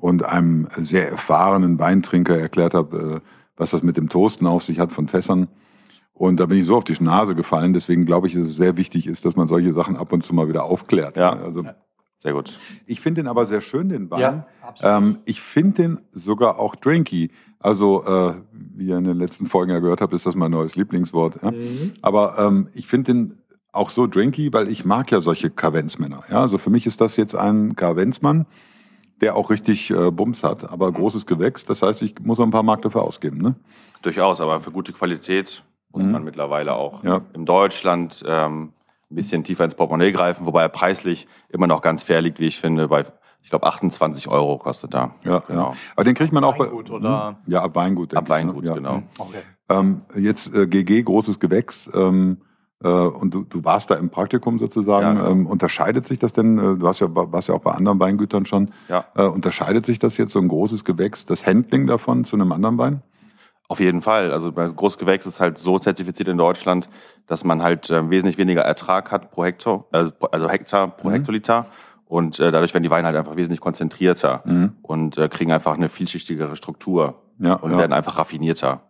und 0.00 0.24
einem 0.24 0.68
sehr 0.76 1.10
erfahrenen 1.10 1.78
Weintrinker 1.78 2.38
erklärt 2.38 2.74
habe, 2.74 3.22
äh, 3.22 3.28
was 3.56 3.70
das 3.70 3.82
mit 3.82 3.96
dem 3.96 4.08
Toasten 4.08 4.46
auf 4.46 4.62
sich 4.64 4.78
hat 4.78 4.92
von 4.92 5.08
Fässern. 5.08 5.48
Und 6.12 6.40
da 6.40 6.46
bin 6.46 6.58
ich 6.58 6.66
so 6.66 6.76
auf 6.76 6.84
die 6.84 7.02
Nase 7.02 7.34
gefallen. 7.34 7.72
Deswegen 7.74 8.06
glaube 8.06 8.26
ich, 8.26 8.34
dass 8.34 8.44
es 8.44 8.56
sehr 8.56 8.76
wichtig 8.76 9.06
ist, 9.06 9.24
dass 9.24 9.36
man 9.36 9.48
solche 9.48 9.72
Sachen 9.72 9.96
ab 9.96 10.12
und 10.12 10.24
zu 10.24 10.34
mal 10.34 10.48
wieder 10.48 10.64
aufklärt. 10.64 11.16
Ja. 11.16 11.32
Also 11.32 11.62
Sehr 12.18 12.32
gut. 12.32 12.58
Ich 12.86 13.00
finde 13.00 13.22
den 13.22 13.28
aber 13.28 13.44
sehr 13.46 13.60
schön, 13.60 13.90
den 13.90 14.10
Wein. 14.10 14.20
Ja, 14.20 14.46
absolut. 14.62 14.96
Ähm, 14.96 15.18
ich 15.26 15.40
finde 15.42 15.82
den 15.82 15.98
sogar 16.12 16.58
auch 16.58 16.74
drinky. 16.74 17.30
Also, 17.58 18.04
äh, 18.04 18.34
wie 18.52 18.86
ihr 18.86 18.98
in 18.98 19.04
den 19.04 19.18
letzten 19.18 19.46
Folgen 19.46 19.72
ja 19.72 19.80
gehört 19.80 20.00
habt, 20.00 20.14
ist 20.14 20.24
das 20.24 20.34
mein 20.34 20.50
neues 20.50 20.76
Lieblingswort. 20.76 21.42
Ja? 21.42 21.50
Mhm. 21.50 21.92
Aber 22.00 22.38
ähm, 22.38 22.68
ich 22.74 22.86
finde 22.86 23.12
den 23.12 23.38
auch 23.76 23.90
so 23.90 24.06
drinky, 24.06 24.52
weil 24.52 24.68
ich 24.68 24.84
mag 24.84 25.10
ja 25.10 25.20
solche 25.20 25.50
Kavenzmänner. 25.50 26.24
Ja? 26.30 26.40
Also 26.40 26.58
für 26.58 26.70
mich 26.70 26.86
ist 26.86 27.00
das 27.00 27.16
jetzt 27.16 27.34
ein 27.34 27.76
Kavenzmann, 27.76 28.46
der 29.20 29.36
auch 29.36 29.50
richtig 29.50 29.90
äh, 29.90 30.10
Bums 30.10 30.42
hat, 30.44 30.68
aber 30.70 30.90
großes 30.92 31.26
Gewächs. 31.26 31.64
Das 31.64 31.82
heißt, 31.82 32.02
ich 32.02 32.14
muss 32.20 32.38
auch 32.40 32.44
ein 32.44 32.50
paar 32.50 32.62
Mark 32.62 32.82
dafür 32.82 33.02
ausgeben. 33.02 33.38
Ne? 33.38 33.54
Durchaus, 34.02 34.40
aber 34.40 34.60
für 34.60 34.70
gute 34.70 34.92
Qualität 34.92 35.62
muss 35.92 36.04
Mhm. 36.04 36.12
man 36.12 36.24
mittlerweile 36.24 36.74
auch 36.74 37.02
Ja. 37.04 37.22
in 37.32 37.46
Deutschland 37.46 38.22
ähm, 38.26 38.72
ein 39.10 39.14
bisschen 39.14 39.44
tiefer 39.44 39.64
ins 39.64 39.74
Portemonnaie 39.74 40.12
greifen, 40.12 40.44
wobei 40.46 40.62
er 40.62 40.68
preislich 40.68 41.26
immer 41.48 41.66
noch 41.66 41.80
ganz 41.80 42.02
fair 42.02 42.20
liegt, 42.20 42.40
wie 42.40 42.46
ich 42.46 42.58
finde. 42.58 42.88
Bei, 42.88 43.04
ich 43.42 43.50
glaube, 43.50 43.66
28 43.66 44.28
Euro 44.28 44.58
kostet 44.58 44.94
er. 44.94 45.14
Ja, 45.24 45.38
genau. 45.46 45.70
ja. 45.70 45.76
Aber 45.94 46.04
den 46.04 46.14
kriegt 46.14 46.32
man 46.32 46.42
auch 46.44 46.58
Weingut, 46.58 46.88
bei. 46.88 46.94
oder? 46.96 47.28
Hm? 47.28 47.52
Ja, 47.52 47.62
ab 47.62 47.74
Weingut. 47.76 48.14
Ab 48.16 48.28
Weingut, 48.28 48.56
ich, 48.56 48.62
ne? 48.62 48.68
ja. 48.68 48.74
genau. 48.74 49.02
Okay. 49.18 49.38
Ähm, 49.68 50.02
jetzt 50.16 50.52
äh, 50.54 50.66
GG, 50.66 51.02
großes 51.04 51.38
Gewächs. 51.40 51.88
Ähm, 51.94 52.38
äh, 52.38 52.44
und 52.88 53.30
du, 53.32 53.42
du 53.44 53.64
warst 53.64 53.90
da 53.90 53.94
im 53.94 54.10
Praktikum 54.10 54.58
sozusagen. 54.58 55.06
Ja, 55.06 55.12
genau. 55.14 55.30
ähm, 55.30 55.46
unterscheidet 55.46 56.06
sich 56.06 56.18
das 56.18 56.32
denn? 56.32 56.58
Äh, 56.58 56.76
du 56.76 56.86
hast 56.86 57.00
ja, 57.00 57.08
warst 57.10 57.48
ja 57.48 57.54
auch 57.54 57.60
bei 57.60 57.72
anderen 57.72 57.98
Weingütern 57.98 58.44
schon. 58.46 58.70
Ja. 58.88 59.06
Äh, 59.14 59.24
unterscheidet 59.24 59.86
sich 59.86 59.98
das 59.98 60.16
jetzt 60.18 60.32
so 60.32 60.40
ein 60.40 60.48
großes 60.48 60.84
Gewächs, 60.84 61.24
das 61.26 61.46
Handling 61.46 61.86
davon 61.86 62.24
zu 62.24 62.36
einem 62.36 62.52
anderen 62.52 62.76
Wein? 62.78 63.02
Auf 63.68 63.80
jeden 63.80 64.00
Fall. 64.02 64.30
Also 64.30 64.52
bei 64.52 64.68
Großgewächs 64.68 65.26
ist 65.26 65.40
halt 65.40 65.58
so 65.58 65.78
zertifiziert 65.78 66.28
in 66.28 66.36
Deutschland, 66.38 66.88
dass 67.26 67.42
man 67.44 67.62
halt 67.62 67.90
ähm, 67.90 68.10
wesentlich 68.10 68.38
weniger 68.38 68.60
Ertrag 68.62 69.10
hat 69.10 69.30
pro 69.32 69.44
Hektar, 69.44 69.84
also, 69.90 70.12
also 70.30 70.48
Hektar 70.48 70.88
pro 70.88 71.08
Mhm. 71.08 71.14
Hektoliter. 71.14 71.66
Und 72.04 72.38
äh, 72.38 72.52
dadurch 72.52 72.72
werden 72.74 72.84
die 72.84 72.90
Weine 72.90 73.06
halt 73.08 73.16
einfach 73.16 73.34
wesentlich 73.36 73.60
konzentrierter 73.60 74.42
Mhm. 74.44 74.72
und 74.82 75.18
äh, 75.18 75.28
kriegen 75.28 75.50
einfach 75.50 75.74
eine 75.74 75.88
vielschichtigere 75.88 76.54
Struktur 76.56 77.22
Ja, 77.38 77.54
und 77.54 77.76
werden 77.76 77.92
einfach 77.92 78.18
raffinierter. 78.18 78.82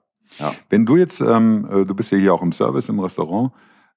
Wenn 0.68 0.84
du 0.84 0.96
jetzt, 0.96 1.20
ähm, 1.20 1.66
äh, 1.70 1.84
du 1.86 1.94
bist 1.94 2.10
ja 2.10 2.18
hier 2.18 2.34
auch 2.34 2.42
im 2.42 2.52
Service, 2.52 2.88
im 2.90 2.98
Restaurant, 3.00 3.52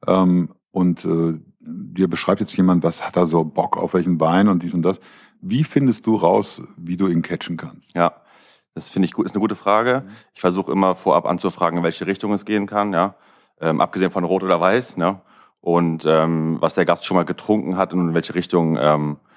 ähm, 0.07 0.49
und 0.71 1.05
äh, 1.05 1.39
dir 1.59 2.07
beschreibt 2.07 2.41
jetzt 2.41 2.55
jemand, 2.55 2.83
was 2.83 3.05
hat 3.05 3.17
er 3.17 3.27
so 3.27 3.43
Bock 3.43 3.77
auf 3.77 3.93
welchen 3.93 4.19
Wein 4.19 4.47
und 4.47 4.63
dies 4.63 4.73
und 4.73 4.81
das. 4.81 4.99
Wie 5.41 5.63
findest 5.63 6.05
du 6.05 6.15
raus, 6.15 6.61
wie 6.77 6.97
du 6.97 7.07
ihn 7.07 7.21
catchen 7.21 7.57
kannst? 7.57 7.93
Ja, 7.95 8.13
das 8.75 8.89
finde 8.89 9.07
ich 9.07 9.13
gut, 9.13 9.25
ist 9.25 9.35
eine 9.35 9.41
gute 9.41 9.55
Frage. 9.55 10.03
Mhm. 10.05 10.11
Ich 10.33 10.41
versuche 10.41 10.71
immer 10.71 10.95
vorab 10.95 11.25
anzufragen, 11.25 11.77
in 11.77 11.83
welche 11.83 12.07
Richtung 12.07 12.33
es 12.33 12.45
gehen 12.45 12.67
kann, 12.67 12.93
ja. 12.93 13.15
Ähm, 13.61 13.81
abgesehen 13.81 14.11
von 14.11 14.23
Rot 14.23 14.43
oder 14.43 14.61
Weiß, 14.61 14.97
ne? 14.97 15.21
Und 15.61 16.05
ähm, 16.07 16.57
was 16.61 16.75
der 16.75 16.85
Gast 16.85 17.05
schon 17.05 17.17
mal 17.17 17.25
getrunken 17.25 17.75
hat 17.75 17.91
und 17.93 17.99
in 17.99 18.13
welche 18.13 18.33
Richtung 18.33 18.77
ähm, 18.79 19.17
äh, 19.17 19.28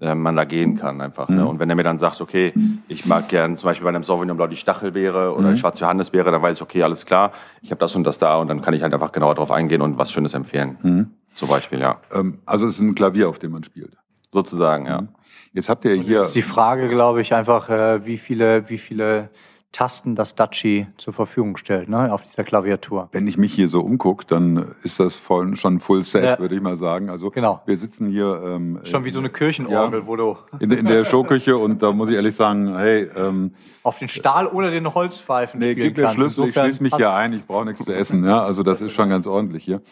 man 0.00 0.34
da 0.36 0.44
gehen 0.44 0.76
kann 0.76 1.00
einfach. 1.00 1.28
Ne? 1.28 1.42
Mhm. 1.42 1.46
Und 1.48 1.58
wenn 1.58 1.68
er 1.70 1.76
mir 1.76 1.82
dann 1.82 1.98
sagt, 1.98 2.20
okay, 2.20 2.52
ich 2.88 3.04
mag 3.06 3.28
gern 3.28 3.56
zum 3.56 3.68
Beispiel 3.68 3.84
bei 3.84 3.90
einem 3.90 4.02
Sauvignon 4.02 4.36
Blanc 4.36 4.50
die 4.50 4.56
Stachelbeere 4.56 5.34
oder 5.34 5.48
Mhm. 5.50 5.54
die 5.54 5.60
schwarze 5.60 5.80
Johannisbeere, 5.82 6.30
dann 6.30 6.40
weiß 6.42 6.56
ich, 6.58 6.62
okay, 6.62 6.82
alles 6.82 7.04
klar, 7.04 7.32
ich 7.62 7.70
habe 7.70 7.78
das 7.78 7.94
und 7.94 8.04
das 8.04 8.18
da 8.18 8.36
und 8.36 8.48
dann 8.48 8.62
kann 8.62 8.72
ich 8.74 8.82
halt 8.82 8.94
einfach 8.94 9.12
genauer 9.12 9.34
drauf 9.34 9.50
eingehen 9.50 9.82
und 9.82 9.98
was 9.98 10.10
Schönes 10.10 10.32
empfehlen. 10.34 10.78
Mhm. 10.82 11.10
Zum 11.34 11.48
Beispiel, 11.48 11.80
ja. 11.80 11.98
Ähm, 12.14 12.38
also 12.46 12.66
es 12.66 12.74
ist 12.76 12.80
ein 12.80 12.94
Klavier, 12.94 13.28
auf 13.28 13.38
dem 13.38 13.52
man 13.52 13.62
spielt. 13.62 13.96
Sozusagen, 14.30 14.86
ja. 14.86 15.02
Mhm. 15.02 15.08
Jetzt 15.52 15.68
habt 15.68 15.84
ihr 15.84 15.94
hier. 15.94 16.18
es 16.20 16.26
ist 16.28 16.36
die 16.36 16.42
Frage, 16.42 16.88
glaube 16.88 17.20
ich, 17.20 17.34
einfach, 17.34 17.68
äh, 17.68 18.06
wie 18.06 18.18
viele, 18.18 18.68
wie 18.70 18.78
viele 18.78 19.30
Tasten 19.72 20.16
das 20.16 20.34
Daci 20.34 20.88
zur 20.96 21.12
Verfügung 21.12 21.56
stellt, 21.56 21.88
ne, 21.88 22.12
auf 22.12 22.22
dieser 22.22 22.42
Klaviatur. 22.42 23.08
Wenn 23.12 23.28
ich 23.28 23.38
mich 23.38 23.52
hier 23.54 23.68
so 23.68 23.82
umgucke, 23.82 24.26
dann 24.26 24.74
ist 24.82 24.98
das 24.98 25.16
voll, 25.16 25.54
schon 25.56 25.78
Full 25.78 26.02
Set, 26.04 26.24
Ja. 26.24 26.38
würde 26.40 26.56
ich 26.56 26.60
mal 26.60 26.76
sagen. 26.76 27.08
Also 27.08 27.30
Genau. 27.30 27.62
wir 27.66 27.76
sitzen 27.76 28.08
hier 28.08 28.42
ähm, 28.44 28.80
Schon 28.82 29.04
wie 29.04 29.10
so 29.10 29.20
eine 29.20 29.30
Kirchenorgel, 29.30 30.00
Ja. 30.00 30.06
wo 30.08 30.16
du 30.16 30.36
in, 30.58 30.72
in 30.72 30.86
der 30.86 31.04
Showküche 31.04 31.56
und 31.56 31.82
da 31.82 31.92
muss 31.92 32.08
ich 32.08 32.16
ehrlich 32.16 32.34
sagen, 32.34 32.74
hey, 32.76 33.08
ähm, 33.14 33.52
auf 33.84 33.98
den 34.00 34.08
Stahl 34.08 34.48
oder 34.48 34.72
den 34.72 34.92
Holzpfeifen 34.92 35.60
nee, 35.60 35.72
spielen 35.72 35.86
gib 35.88 35.96
mir 35.98 36.02
kannst. 36.04 36.16
Schlüssel, 36.16 36.40
ich 36.40 36.46
Insofern 36.48 36.66
schließe 36.66 36.82
mich 36.82 36.94
hier 36.96 37.14
ein, 37.14 37.32
ich 37.32 37.46
brauche 37.46 37.64
nichts 37.66 37.84
zu 37.84 37.92
essen. 37.94 38.24
Ja, 38.24 38.42
also 38.42 38.64
das 38.64 38.80
ist 38.80 38.92
schon 38.92 39.08
ganz 39.08 39.26
ordentlich 39.28 39.62
hier. 39.64 39.82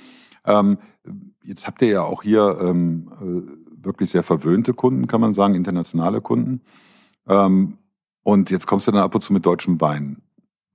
Ähm, 0.44 0.78
jetzt 1.44 1.66
habt 1.68 1.82
ihr 1.82 1.88
ja 1.88 2.02
auch 2.02 2.24
hier 2.24 2.58
ähm, 2.60 3.12
äh, 3.20 3.84
wirklich 3.84 4.10
sehr 4.10 4.24
verwöhnte 4.24 4.74
Kunden, 4.74 5.06
kann 5.06 5.20
man 5.20 5.34
sagen, 5.34 5.54
internationale 5.54 6.20
Kunden. 6.20 6.62
Ähm, 7.28 7.78
und 8.28 8.50
jetzt 8.50 8.66
kommst 8.66 8.86
du 8.86 8.92
dann 8.92 9.00
ab 9.00 9.14
und 9.14 9.22
zu 9.22 9.32
mit 9.32 9.46
deutschen 9.46 9.80
Wein. 9.80 10.20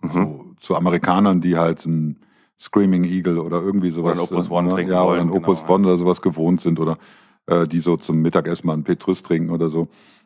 Mhm. 0.01 0.09
So, 0.09 0.45
zu 0.59 0.75
Amerikanern, 0.75 1.39
die 1.39 1.55
halt 1.55 1.85
ein 1.85 2.19
Screaming 2.59 3.03
Eagle 3.03 3.37
oder 3.37 3.61
irgendwie 3.61 3.91
sowas. 3.91 4.17
Oder 4.17 4.21
ein 4.21 4.33
Opus 4.33 4.47
äh, 4.47 4.51
One 4.51 4.67
ne, 4.69 4.73
trinken 4.73 4.91
Ja, 4.91 5.03
oder 5.03 5.17
wollen, 5.17 5.27
ein 5.27 5.31
Opus 5.31 5.61
genau, 5.61 5.75
One 5.75 5.87
oder 5.87 5.97
sowas 5.97 6.23
gewohnt 6.23 6.61
sind 6.61 6.79
oder 6.79 6.97
äh, 7.45 7.67
die 7.67 7.79
so 7.79 7.95
zum 7.95 8.23
Mittagessen 8.23 8.65
mal 8.65 8.73
einen 8.73 8.83
Petrus 8.83 9.21
trinken 9.21 9.51
oder 9.51 9.69
so. 9.69 9.81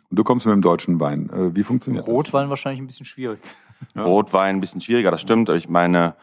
Und 0.09 0.17
du 0.17 0.23
kommst 0.23 0.45
mit 0.45 0.53
dem 0.53 0.61
deutschen 0.61 1.01
Wein. 1.01 1.29
Äh, 1.29 1.53
wie 1.53 1.63
funktioniert 1.63 2.07
Rotwein 2.07 2.49
wahrscheinlich 2.49 2.79
ein 2.79 2.87
bisschen 2.87 3.05
schwierig. 3.05 3.39
Ja. 3.93 4.03
Rotwein 4.05 4.55
ein 4.55 4.61
bisschen 4.61 4.79
schwieriger, 4.79 5.11
das 5.11 5.19
stimmt. 5.19 5.49
Aber 5.49 5.57
ich 5.57 5.67
meine, 5.67 6.15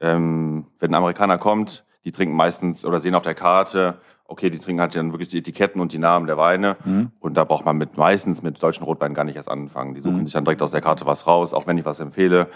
ähm, 0.00 0.66
wenn 0.78 0.92
ein 0.92 0.94
Amerikaner 0.94 1.38
kommt, 1.38 1.84
die 2.04 2.12
trinken 2.12 2.36
meistens 2.36 2.84
oder 2.84 3.00
sehen 3.00 3.16
auf 3.16 3.22
der 3.22 3.34
Karte, 3.34 4.00
okay, 4.32 4.50
die 4.50 4.58
trinken 4.58 4.80
halt 4.80 4.94
dann 4.96 5.12
wirklich 5.12 5.28
die 5.28 5.38
Etiketten 5.38 5.80
und 5.80 5.92
die 5.92 5.98
Namen 5.98 6.26
der 6.26 6.36
Weine. 6.36 6.76
Mhm. 6.84 7.10
Und 7.20 7.34
da 7.34 7.44
braucht 7.44 7.64
man 7.64 7.76
mit 7.76 7.96
meistens 7.96 8.42
mit 8.42 8.62
deutschen 8.62 8.84
Rotweinen 8.84 9.14
gar 9.14 9.24
nicht 9.24 9.36
erst 9.36 9.50
anfangen. 9.50 9.94
Die 9.94 10.00
suchen 10.00 10.18
Mhm. 10.20 10.24
sich 10.26 10.32
dann 10.34 10.44
direkt 10.44 10.62
aus 10.62 10.72
der 10.72 10.80
Karte 10.80 11.06
was 11.06 11.26
raus, 11.26 11.52
auch 11.54 11.66
wenn 11.66 11.78
ich 11.78 11.84
was 11.84 12.00
empfehle. 12.00 12.48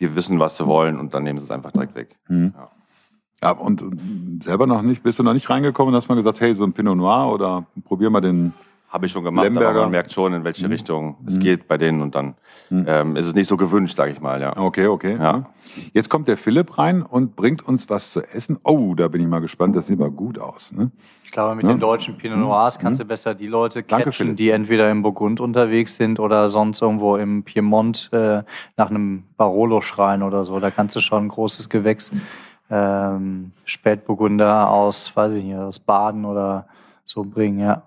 Die 0.00 0.14
wissen, 0.16 0.38
was 0.40 0.56
sie 0.56 0.66
wollen 0.66 0.98
und 0.98 1.14
dann 1.14 1.22
nehmen 1.22 1.38
sie 1.38 1.44
es 1.44 1.50
einfach 1.50 1.70
direkt 1.72 1.94
weg. 1.94 2.16
Mhm. 2.28 2.54
Ja. 2.56 2.68
Ja, 3.40 3.50
und 3.52 3.82
und 3.82 4.42
selber 4.42 4.66
noch 4.66 4.82
nicht, 4.82 5.04
bist 5.04 5.20
du 5.20 5.22
noch 5.22 5.32
nicht 5.32 5.48
reingekommen 5.48 5.94
und 5.94 5.96
hast 5.96 6.08
mal 6.08 6.16
gesagt, 6.16 6.40
hey, 6.40 6.56
so 6.56 6.64
ein 6.64 6.72
Pinot 6.72 6.96
Noir 6.96 7.32
oder 7.32 7.66
probier 7.84 8.10
mal 8.10 8.20
den. 8.20 8.52
Habe 8.90 9.04
ich 9.04 9.12
schon 9.12 9.22
gemacht, 9.22 9.44
Lemberger. 9.44 9.68
aber 9.70 9.80
man 9.82 9.90
merkt 9.90 10.12
schon, 10.12 10.32
in 10.32 10.44
welche 10.44 10.64
Mhm. 10.66 10.72
Richtung 10.72 11.16
es 11.26 11.36
Mhm. 11.36 11.40
geht 11.42 11.68
bei 11.68 11.76
denen 11.76 12.00
und 12.00 12.14
dann 12.14 12.36
Mhm. 12.70 12.84
ähm, 12.88 13.16
ist 13.16 13.26
es 13.26 13.34
nicht 13.34 13.46
so 13.46 13.58
gewünscht, 13.58 13.96
sage 13.96 14.12
ich 14.12 14.20
mal. 14.20 14.40
Ja. 14.40 14.56
Okay, 14.56 14.86
okay. 14.86 15.16
Ja. 15.20 15.44
Jetzt 15.92 16.08
kommt 16.08 16.26
der 16.26 16.38
Philipp 16.38 16.78
rein 16.78 17.02
und 17.02 17.36
bringt 17.36 17.66
uns 17.66 17.90
was 17.90 18.12
zu 18.12 18.22
essen. 18.22 18.58
Oh, 18.64 18.94
da 18.94 19.08
bin 19.08 19.20
ich 19.20 19.26
mal 19.28 19.40
gespannt. 19.40 19.76
Das 19.76 19.86
sieht 19.88 20.00
aber 20.00 20.10
gut 20.10 20.38
aus. 20.38 20.72
Ne? 20.72 20.90
Ich 21.24 21.30
glaube, 21.32 21.54
mit 21.54 21.64
Ja. 21.66 21.70
den 21.72 21.80
deutschen 21.80 22.16
Pinot 22.16 22.38
Noirs 22.38 22.78
kannst 22.78 22.98
du 23.00 23.04
besser 23.04 23.34
die 23.34 23.46
Leute 23.46 23.82
Danke, 23.82 24.04
catchen, 24.04 24.12
Philipp. 24.28 24.36
die 24.38 24.50
entweder 24.50 24.90
im 24.90 25.02
Burgund 25.02 25.40
unterwegs 25.40 25.96
sind 25.96 26.18
oder 26.18 26.48
sonst 26.48 26.80
irgendwo 26.80 27.16
im 27.16 27.42
Piemont 27.42 28.08
äh, 28.12 28.42
nach 28.78 28.88
einem 28.88 29.24
Barolo-Schrein 29.36 30.22
oder 30.22 30.44
so. 30.46 30.60
Da 30.60 30.70
kannst 30.70 30.96
du 30.96 31.00
schon 31.00 31.24
ein 31.24 31.28
großes 31.28 31.68
Gewächs, 31.68 32.10
ähm, 32.70 33.52
Spätburgunder 33.64 34.70
aus, 34.70 35.14
weiß 35.14 35.34
ich 35.34 35.44
nicht, 35.44 35.56
aus 35.56 35.78
Baden 35.78 36.24
oder 36.24 36.66
so 37.04 37.24
bringen, 37.24 37.58
ja. 37.60 37.82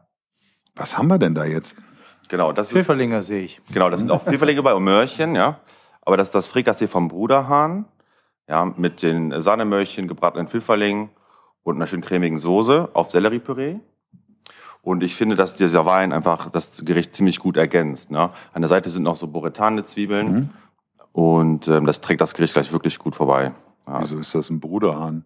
Was 0.76 0.98
haben 0.98 1.08
wir 1.08 1.18
denn 1.18 1.36
da 1.36 1.46
jetzt? 1.46 1.76
Genau, 2.30 2.52
das 2.54 2.68
ist 2.68 2.74
Pfifferlinge 2.74 3.22
sehe 3.24 3.44
ich. 3.44 3.62
Genau, 3.74 3.90
das 3.90 4.00
sind 4.00 4.10
auch 4.12 4.24
Pfifferlinge 4.24 4.64
bei 4.64 4.74
und 4.74 4.84
Möhrchen, 4.84 5.36
ja. 5.36 5.60
Aber 6.04 6.18
das 6.18 6.30
ist 6.30 6.36
das 6.36 6.48
Frikassee 6.48 6.88
vom 6.88 7.10
Bruderhahn, 7.10 7.86
ja, 8.48 8.66
mit 8.66 9.02
den 9.02 9.42
Sahnemöhrchen, 9.42 10.08
gebratenen 10.08 10.48
Pfifferlingen 10.48 11.10
und 11.64 11.76
einer 11.76 11.88
schön 11.88 12.02
cremigen 12.02 12.40
Soße 12.40 12.90
auf 12.94 13.12
Selleriepüree. 13.12 13.76
Und 14.82 15.04
ich 15.04 15.16
finde, 15.16 15.36
dass 15.36 15.56
dieser 15.56 15.86
Wein 15.86 16.12
einfach 16.12 16.50
das 16.50 16.84
Gericht 16.84 17.14
ziemlich 17.14 17.38
gut 17.40 17.56
ergänzt. 17.58 18.10
Ne? 18.10 18.32
An 18.54 18.62
der 18.62 18.70
Seite 18.70 18.90
sind 18.90 19.04
noch 19.04 19.16
so 19.16 19.28
Boretane-Zwiebeln 19.28 20.32
Mhm. 20.34 20.50
und 21.12 21.68
ähm, 21.68 21.86
das 21.86 22.02
trägt 22.02 22.22
das 22.22 22.34
Gericht 22.34 22.54
gleich 22.54 22.72
wirklich 22.72 22.98
gut 22.98 23.14
vorbei. 23.16 23.52
Ja, 23.88 24.00
Wieso 24.02 24.18
ist 24.20 24.34
das 24.34 24.50
ein 24.50 24.60
Bruderhahn? 24.60 25.26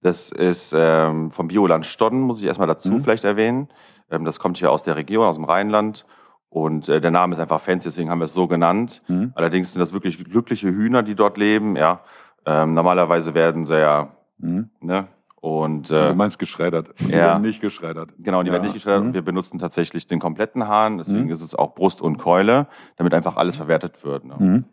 das 0.00 0.32
ist 0.32 0.74
ähm, 0.76 1.30
vom 1.30 1.46
Bioland 1.46 1.86
Stodden, 1.86 2.22
muss 2.22 2.40
ich 2.40 2.46
erstmal 2.46 2.66
dazu 2.66 2.90
Mhm. 2.90 3.04
vielleicht 3.04 3.22
erwähnen. 3.22 3.68
Ähm, 4.12 4.24
das 4.24 4.38
kommt 4.38 4.58
hier 4.58 4.70
aus 4.70 4.82
der 4.84 4.94
Region, 4.94 5.24
aus 5.26 5.34
dem 5.36 5.44
Rheinland. 5.44 6.04
Und 6.48 6.88
äh, 6.88 7.00
der 7.00 7.10
Name 7.10 7.32
ist 7.32 7.38
einfach 7.40 7.60
fancy, 7.60 7.88
deswegen 7.88 8.10
haben 8.10 8.18
wir 8.20 8.26
es 8.26 8.34
so 8.34 8.46
genannt. 8.46 9.02
Mhm. 9.08 9.32
Allerdings 9.34 9.72
sind 9.72 9.80
das 9.80 9.92
wirklich 9.92 10.22
glückliche 10.22 10.68
Hühner, 10.68 11.02
die 11.02 11.14
dort 11.14 11.38
leben. 11.38 11.76
Ja, 11.76 12.00
ähm, 12.46 12.74
normalerweise 12.74 13.34
werden 13.34 13.64
sie 13.66 13.80
ja, 13.80 14.10
Mhm. 14.38 14.68
ne? 14.80 15.08
Und 15.40 15.90
du 15.90 15.94
äh, 15.96 16.14
meinst 16.14 16.38
geschreddert. 16.38 16.90
Die 17.00 17.06
ja. 17.10 17.18
werden 17.18 17.42
nicht 17.42 17.60
geschreddert. 17.60 18.10
genau, 18.18 18.42
die 18.42 18.48
Ja. 18.48 18.52
werden 18.52 18.62
nicht 18.64 18.74
geschreddert. 18.74 19.00
Mhm. 19.02 19.06
Und 19.08 19.14
wir 19.14 19.22
benutzen 19.22 19.58
tatsächlich 19.58 20.06
den 20.06 20.20
kompletten 20.20 20.68
Hahn. 20.68 20.98
Deswegen 20.98 21.24
Mhm. 21.24 21.30
ist 21.32 21.40
es 21.42 21.54
auch 21.56 21.74
Brust 21.74 22.00
und 22.00 22.18
Keule, 22.18 22.68
damit 22.96 23.12
einfach 23.14 23.36
alles 23.36 23.56
verwertet 23.56 24.04
wird. 24.04 24.24
Ne? 24.24 24.36
Mhm. 24.38 24.64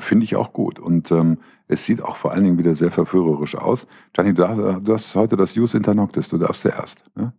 Finde 0.00 0.24
ich 0.24 0.34
auch 0.34 0.52
gut. 0.52 0.80
Und 0.80 1.12
ähm, 1.12 1.38
es 1.68 1.84
sieht 1.84 2.02
auch 2.02 2.16
vor 2.16 2.32
allen 2.32 2.42
Dingen 2.42 2.58
wieder 2.58 2.74
sehr 2.74 2.90
verführerisch 2.90 3.54
aus. 3.56 3.86
Gianni, 4.12 4.34
du, 4.34 4.48
hast- 4.48 4.80
du 4.88 4.92
hast 4.92 5.14
heute 5.14 5.36
das 5.36 5.54
Jus 5.54 5.74
Internoctis, 5.74 6.28
du 6.28 6.38
darfst 6.38 6.62
zuerst. 6.62 7.04
Ne? 7.14 7.32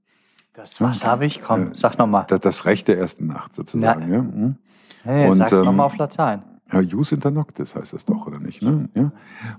Das, 0.57 0.81
was 0.81 1.05
habe 1.05 1.27
ich? 1.27 1.43
Komm, 1.43 1.67
Äh, 1.67 1.75
sag 1.75 1.99
nochmal. 1.99 2.25
Das, 2.29 2.39
das 2.39 2.65
Recht 2.65 2.87
der 2.87 2.97
ersten 2.97 3.27
Nacht 3.27 3.53
sozusagen. 3.53 4.11
Ja? 4.11 4.21
Mhm. 4.23 4.55
Hey, 5.03 5.27
und, 5.27 5.33
sag's 5.33 5.51
ähm, 5.51 5.65
nochmal 5.65 5.85
auf 5.85 5.95
Latein. 5.97 6.41
Ja, 6.73 6.81
Jus 6.81 7.11
Internoctis 7.11 7.75
heißt 7.75 7.93
das 7.93 8.05
doch, 8.05 8.25
oder 8.25 8.39
nicht? 8.39 8.63
Ne? 8.63 8.89
Ja. 8.95 9.11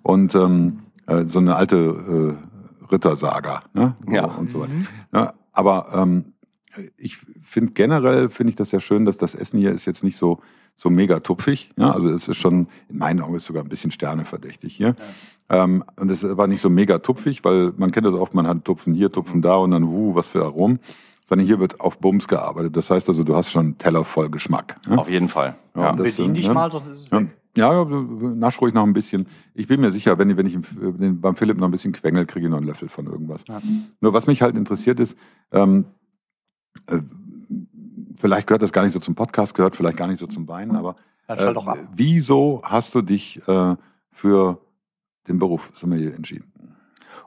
Und 0.03 0.35
ähm, 0.35 0.81
äh, 1.07 1.25
so 1.27 1.39
eine 1.39 1.55
alte 1.55 2.37
äh, 2.37 2.85
Rittersaga. 2.93 3.63
Ne? 3.75 3.95
So 4.05 4.13
Ja. 4.13 4.25
Und 4.25 4.51
so 4.51 4.61
weiter. 4.61 4.73
Mhm. 4.73 4.89
Ja, 5.15 5.35
aber 5.53 5.91
ähm, 5.95 6.33
ich 6.97 7.19
finde 7.45 7.75
generell 7.75 8.29
finde 8.29 8.51
ich 8.51 8.57
das 8.57 8.73
ja 8.73 8.81
schön, 8.81 9.05
dass 9.05 9.17
das 9.19 9.37
Essen 9.37 9.61
hier 9.61 9.71
ist 9.71 9.87
jetzt 9.87 10.03
nicht 10.03 10.17
so 10.17 10.41
so 10.75 10.91
mega 10.91 11.21
tupfig. 11.21 11.71
Ja? 11.77 11.93
Also 11.93 12.11
es 12.11 12.27
ist 12.27 12.39
schon 12.39 12.67
in 12.89 12.99
meinen 12.99 13.21
Augen 13.21 13.37
ist 13.37 13.45
sogar 13.45 13.63
ein 13.63 13.69
bisschen 13.69 13.93
sterneverdächtig 13.93 14.75
hier. 14.75 14.97
Ähm, 15.51 15.83
und 15.97 16.11
es 16.11 16.25
aber 16.25 16.47
nicht 16.47 16.61
so 16.61 16.69
mega 16.71 16.99
tupfig, 16.99 17.43
weil 17.45 17.73
man 17.77 17.91
kennt 17.91 18.07
das 18.07 18.15
oft, 18.15 18.35
man 18.35 18.47
hat 18.47 18.65
Tupfen 18.65 18.95
hier, 18.95 19.11
Tupfen 19.11 19.41
da 19.43 19.57
und 19.57 19.71
dann 19.71 19.89
wuh, 19.89 20.15
was 20.15 20.29
für 20.29 20.45
Aromen. 20.45 20.79
sondern 21.27 21.47
hier 21.47 21.59
wird 21.59 21.81
auf 21.81 21.99
Bums 21.99 22.27
gearbeitet. 22.27 22.75
Das 22.77 22.91
heißt 22.91 23.07
also, 23.09 23.23
du 23.23 23.35
hast 23.37 23.51
schon 23.51 23.65
einen 23.67 23.79
Teller 23.79 24.03
voll 24.05 24.31
Geschmack. 24.31 24.77
Ne? 24.89 24.97
Auf 24.99 25.11
jeden 25.11 25.29
Fall. 25.29 25.57
Ja, 25.75 25.83
Ja. 25.83 25.93
das- 25.93 26.17
Bedien 26.17 26.33
dich 26.35 26.49
ne? 26.49 26.55
mal, 26.55 26.71
sonst 26.73 26.87
ist 26.89 26.99
es 27.05 27.11
Ja, 27.11 27.21
weg. 27.21 27.29
ja, 27.57 27.73
ja, 27.75 27.85
nasch 27.85 28.59
ruhig 28.63 28.73
noch 28.73 28.85
ein 28.85 28.95
bisschen. 28.95 29.27
Ich 29.53 29.67
bin 29.67 29.81
mir 29.83 29.91
sicher, 29.91 30.17
wenn, 30.19 30.31
ich- 30.31 30.37
wenn 30.39 30.47
ich 30.47 30.59
beim 31.21 31.37
Philipp 31.37 31.59
noch 31.59 31.69
ein 31.69 31.71
bisschen 31.71 31.93
quengel, 31.93 32.25
kriege 32.25 32.47
ich 32.47 32.51
noch 32.51 32.57
einen 32.59 32.67
Löffel 32.67 32.89
von 32.89 33.05
irgendwas. 33.07 33.45
Ja. 33.47 33.61
Nur 34.01 34.15
was 34.15 34.27
mich 34.27 34.41
halt 34.41 34.57
interessiert 34.57 35.01
ist, 35.01 35.19
ähm, 35.53 35.85
äh, 36.87 37.01
vielleicht 38.17 38.47
gehört 38.47 38.63
das 38.63 38.73
gar 38.73 38.83
nicht 38.85 38.93
so 38.93 38.99
zum 38.99 39.15
Podcast, 39.15 39.55
gehört 39.55 39.77
vielleicht 39.77 39.97
gar 39.99 40.09
nicht 40.09 40.21
so 40.21 40.27
zum 40.27 40.49
Wein, 40.49 40.75
aber 40.77 40.97
Dann 41.27 41.39
schalt 41.39 41.57
äh, 41.59 41.85
wieso 41.95 42.63
hast 42.65 42.95
du 42.95 43.03
dich 43.03 43.41
äh, 43.47 43.77
für 44.13 44.61
den 45.29 45.39
Beruf 45.39 45.71
Sommelier 45.75 46.15
entschieden? 46.15 46.53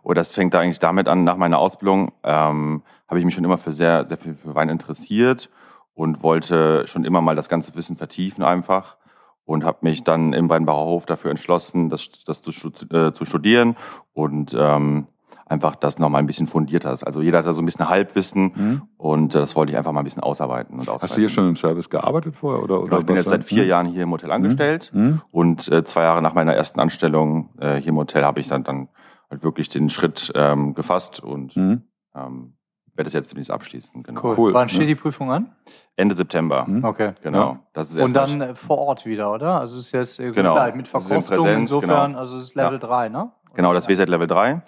Und 0.04 0.18
das 0.18 0.32
fängt 0.32 0.54
da 0.54 0.60
eigentlich 0.60 0.80
damit 0.80 1.08
an, 1.08 1.24
nach 1.24 1.38
meiner 1.38 1.60
Ausbildung 1.60 2.12
ähm, 2.24 2.84
habe 3.08 3.20
ich 3.20 3.26
mich 3.26 3.36
schon 3.36 3.44
immer 3.44 3.58
für 3.58 3.74
sehr, 3.74 4.08
sehr 4.08 4.18
viel 4.18 4.36
für 4.36 4.56
Wein 4.56 4.70
interessiert 4.70 5.50
und 5.94 6.24
wollte 6.24 6.88
schon 6.88 7.04
immer 7.04 7.22
mal 7.22 7.36
das 7.36 7.50
ganze 7.50 7.76
Wissen 7.76 7.98
vertiefen 7.98 8.44
einfach 8.44 8.98
und 9.46 9.64
habe 9.64 9.80
mich 9.82 10.04
dann 10.04 10.34
im 10.34 10.50
Weinbauer 10.50 10.86
Hof 10.86 11.06
dafür 11.06 11.30
entschlossen, 11.30 11.90
das, 11.90 12.10
das 12.26 12.42
zu, 12.42 12.52
äh, 12.94 13.14
zu 13.14 13.26
studieren 13.26 13.76
und 14.14 14.56
ähm, 14.58 15.08
einfach 15.52 15.76
das 15.76 16.00
nochmal 16.00 16.22
ein 16.22 16.26
bisschen 16.28 16.48
fundierter 16.48 16.92
ist. 16.94 17.04
Also 17.04 17.22
jeder 17.22 17.40
hat 17.40 17.46
da 17.46 17.54
so 17.54 17.62
ein 17.62 17.66
bisschen 17.66 17.90
Halbwissen 17.90 18.82
und 18.98 19.36
äh, 19.36 19.40
das 19.40 19.56
wollte 19.56 19.72
ich 19.74 19.78
einfach 19.78 19.92
mal 19.92 20.00
ein 20.02 20.06
bisschen 20.06 20.24
ausarbeiten. 20.24 20.76
Und 20.76 20.82
ausweiten. 20.88 21.02
Hast 21.04 21.16
du 21.18 21.20
hier 21.20 21.30
schon 21.30 21.48
im 21.50 21.56
Service 21.56 21.90
gearbeitet 21.90 22.36
vorher? 22.36 22.64
Oder, 22.64 22.76
Genau, 22.76 22.86
oder 22.88 23.00
ich 23.00 23.06
bin 23.06 23.16
jetzt 23.18 23.30
seit 23.30 23.44
vier 23.44 23.64
Hm? 23.64 23.70
Jahren 23.70 23.86
hier 23.88 24.04
im 24.04 24.12
Hotel 24.12 24.32
angestellt 24.32 24.90
Hm? 24.94 25.22
und 25.32 25.68
äh, 25.72 25.84
zwei 25.84 26.04
Jahre 26.04 26.22
nach 26.22 26.34
meiner 26.34 26.54
ersten 26.56 26.80
Anstellung 26.80 27.50
äh, 27.60 27.76
hier 27.76 27.90
im 27.90 27.98
Hotel 27.98 28.24
habe 28.24 28.40
ich 28.40 28.48
dann, 28.48 28.64
dann 28.64 28.88
halt 29.30 29.44
wirklich 29.44 29.70
den 29.70 29.90
Schritt 29.90 30.32
ähm, 30.36 30.74
gefasst 30.74 31.20
und 31.22 31.54
Hm? 31.56 31.84
ähm, 32.16 32.54
werde 32.96 33.08
es 33.08 33.14
jetzt 33.14 33.32
demnächst 33.32 33.52
abschließen. 33.52 34.04
Genau. 34.04 34.22
Cool. 34.24 34.36
cool, 34.38 34.54
Wann 34.54 34.68
steht 34.70 34.82
ne? 34.82 34.88
die 34.88 34.96
Prüfung 34.96 35.32
an? 35.32 35.52
Ende 35.96 36.14
September. 36.16 36.66
Hm? 36.66 36.84
Okay. 36.84 37.12
Genau. 37.24 37.38
Ja. 37.40 37.60
Das 37.74 37.90
ist 37.92 37.98
Und 38.02 38.14
dann 38.14 38.42
äh, 38.42 38.56
vor 38.56 38.78
Ort 38.80 39.06
wieder, 39.06 39.32
oder? 39.32 39.60
Also 39.62 39.78
es 39.80 39.86
ist 39.88 39.92
jetzt 39.92 40.20
äh, 40.20 40.32
Genau. 40.32 40.54
gleich 40.54 40.76
mit 40.76 40.94
Das 40.94 41.04
ist 41.04 41.12
in 41.12 41.22
Verkostung 41.22 41.38
Präsenz, 41.46 41.60
insofern, 41.72 42.12
genau. 42.12 42.20
also 42.20 42.38
es 42.38 42.44
ist 42.44 42.56
Level 42.56 42.74
Ja. 42.74 42.88
3, 42.88 43.10
ne? 43.10 43.32
Genau, 43.54 43.74
das 43.74 43.90
WSET 43.90 44.08
Level 44.08 44.28
3. 44.28 44.62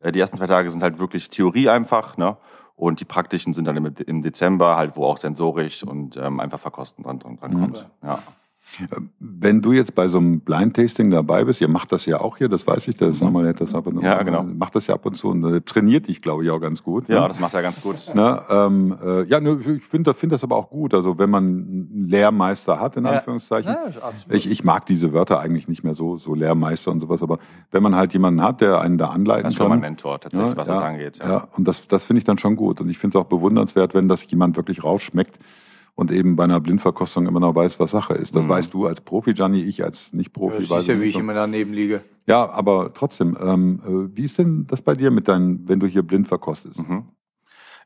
Äh, 0.00 0.12
Die 0.12 0.20
ersten 0.20 0.36
zwei 0.36 0.46
Tage 0.46 0.70
sind 0.70 0.82
halt 0.82 0.98
wirklich 0.98 1.30
Theorie 1.30 1.68
einfach, 1.68 2.16
ne? 2.16 2.36
Und 2.76 3.00
die 3.00 3.04
praktischen 3.04 3.52
sind 3.52 3.66
dann 3.66 3.76
im, 3.76 3.94
im 4.06 4.22
Dezember, 4.22 4.76
halt, 4.76 4.96
wo 4.96 5.04
auch 5.04 5.18
sensorisch 5.18 5.82
und 5.84 6.16
ähm, 6.16 6.40
einfach 6.40 6.58
verkosten 6.58 7.04
dran, 7.04 7.18
dran, 7.18 7.36
dran 7.36 7.52
Mhm. 7.52 7.60
kommt. 7.60 7.86
Ja. 8.02 8.22
Wenn 9.18 9.62
du 9.62 9.72
jetzt 9.72 9.94
bei 9.94 10.08
so 10.08 10.18
einem 10.18 10.40
Blind 10.40 10.76
Tasting 10.76 11.10
dabei 11.10 11.44
bist, 11.44 11.60
ihr 11.60 11.68
macht 11.68 11.92
das 11.92 12.06
ja 12.06 12.20
auch 12.20 12.36
hier, 12.38 12.48
das 12.48 12.66
weiß 12.66 12.88
ich, 12.88 12.96
der 12.96 13.12
Samuel 13.12 13.48
hat 13.48 13.60
das 13.60 13.74
ab 13.74 13.86
und 13.86 13.98
zu. 13.98 14.02
Ja, 14.02 14.22
genau. 14.22 14.42
Macht 14.42 14.74
das 14.74 14.86
ja 14.86 14.94
ab 14.94 15.06
und 15.06 15.16
zu 15.16 15.28
und 15.28 15.44
äh, 15.44 15.60
trainiert 15.60 16.08
dich, 16.08 16.22
glaube 16.22 16.44
ich, 16.44 16.50
auch 16.50 16.60
ganz 16.60 16.82
gut. 16.82 17.08
ja, 17.08 17.22
ne? 17.22 17.28
das 17.28 17.40
macht 17.40 17.54
er 17.54 17.62
ganz 17.62 17.80
gut. 17.80 17.96
Ne, 18.14 18.42
ähm, 18.48 18.96
äh, 19.04 19.24
ja, 19.24 19.40
ne, 19.40 19.58
ich 19.76 19.84
finde 19.84 20.14
find 20.14 20.32
das 20.32 20.44
aber 20.44 20.56
auch 20.56 20.70
gut. 20.70 20.94
Also 20.94 21.18
wenn 21.18 21.30
man 21.30 21.44
einen 21.44 22.06
Lehrmeister 22.08 22.80
hat, 22.80 22.96
in 22.96 23.04
Ja. 23.04 23.12
Anführungszeichen. 23.12 23.72
Ja. 23.72 24.12
Ich, 24.28 24.50
ich 24.50 24.64
mag 24.64 24.86
diese 24.86 25.12
Wörter 25.12 25.40
eigentlich 25.40 25.68
nicht 25.68 25.84
mehr 25.84 25.94
so, 25.94 26.16
so 26.16 26.34
Lehrmeister 26.34 26.90
und 26.90 27.00
sowas, 27.00 27.22
aber 27.22 27.38
wenn 27.70 27.82
man 27.82 27.94
halt 27.96 28.12
jemanden 28.12 28.42
hat, 28.42 28.60
der 28.60 28.80
einen 28.80 28.98
da 28.98 29.08
anleiten 29.08 29.44
Das 29.44 29.54
ist 29.54 29.58
schon 29.58 29.68
mein 29.68 29.80
Mentor, 29.80 30.20
tatsächlich, 30.20 30.56
was 30.56 30.68
das 30.68 30.80
angeht. 30.80 31.18
Ja, 31.18 31.48
und 31.56 31.66
das, 31.66 31.88
das 31.88 32.04
finde 32.04 32.18
ich 32.18 32.24
dann 32.24 32.38
schon 32.38 32.56
gut. 32.56 32.80
Und 32.80 32.88
ich 32.88 32.98
finde 32.98 33.18
es 33.18 33.24
auch 33.24 33.28
bewundernswert, 33.28 33.94
wenn 33.94 34.08
das 34.08 34.30
jemand 34.30 34.56
wirklich 34.56 34.84
rausschmeckt 34.84 35.38
und 36.00 36.10
eben 36.10 36.34
bei 36.34 36.44
einer 36.44 36.60
Blindverkostung 36.60 37.26
immer 37.26 37.40
noch 37.40 37.54
weiß, 37.54 37.78
was 37.78 37.90
Sache 37.90 38.14
ist. 38.14 38.34
Das 38.34 38.44
Mhm. 38.44 38.48
weißt 38.48 38.72
du 38.72 38.86
als 38.86 39.02
Profi, 39.02 39.34
Gianni, 39.34 39.60
ich 39.60 39.84
als 39.84 40.12
Nicht-Profi. 40.14 40.62
Du 40.64 40.70
weiß 40.70 40.84
siehst 40.84 40.88
ja, 40.88 40.98
wie 41.00 41.04
ich 41.04 41.12
so. 41.12 41.18
immer 41.20 41.34
daneben 41.34 41.74
liege. 41.74 42.02
Ja, 42.26 42.48
aber 42.48 42.94
trotzdem, 42.94 43.36
ähm, 43.40 43.80
äh, 43.86 44.16
wie 44.16 44.24
ist 44.24 44.38
denn 44.38 44.66
das 44.66 44.80
bei 44.80 44.94
dir 44.94 45.10
mit 45.10 45.28
deinen, 45.28 45.68
wenn 45.68 45.78
du 45.78 45.86
hier 45.86 46.02
blind 46.02 46.26
verkostest? 46.26 46.78
Mhm. 46.78 47.04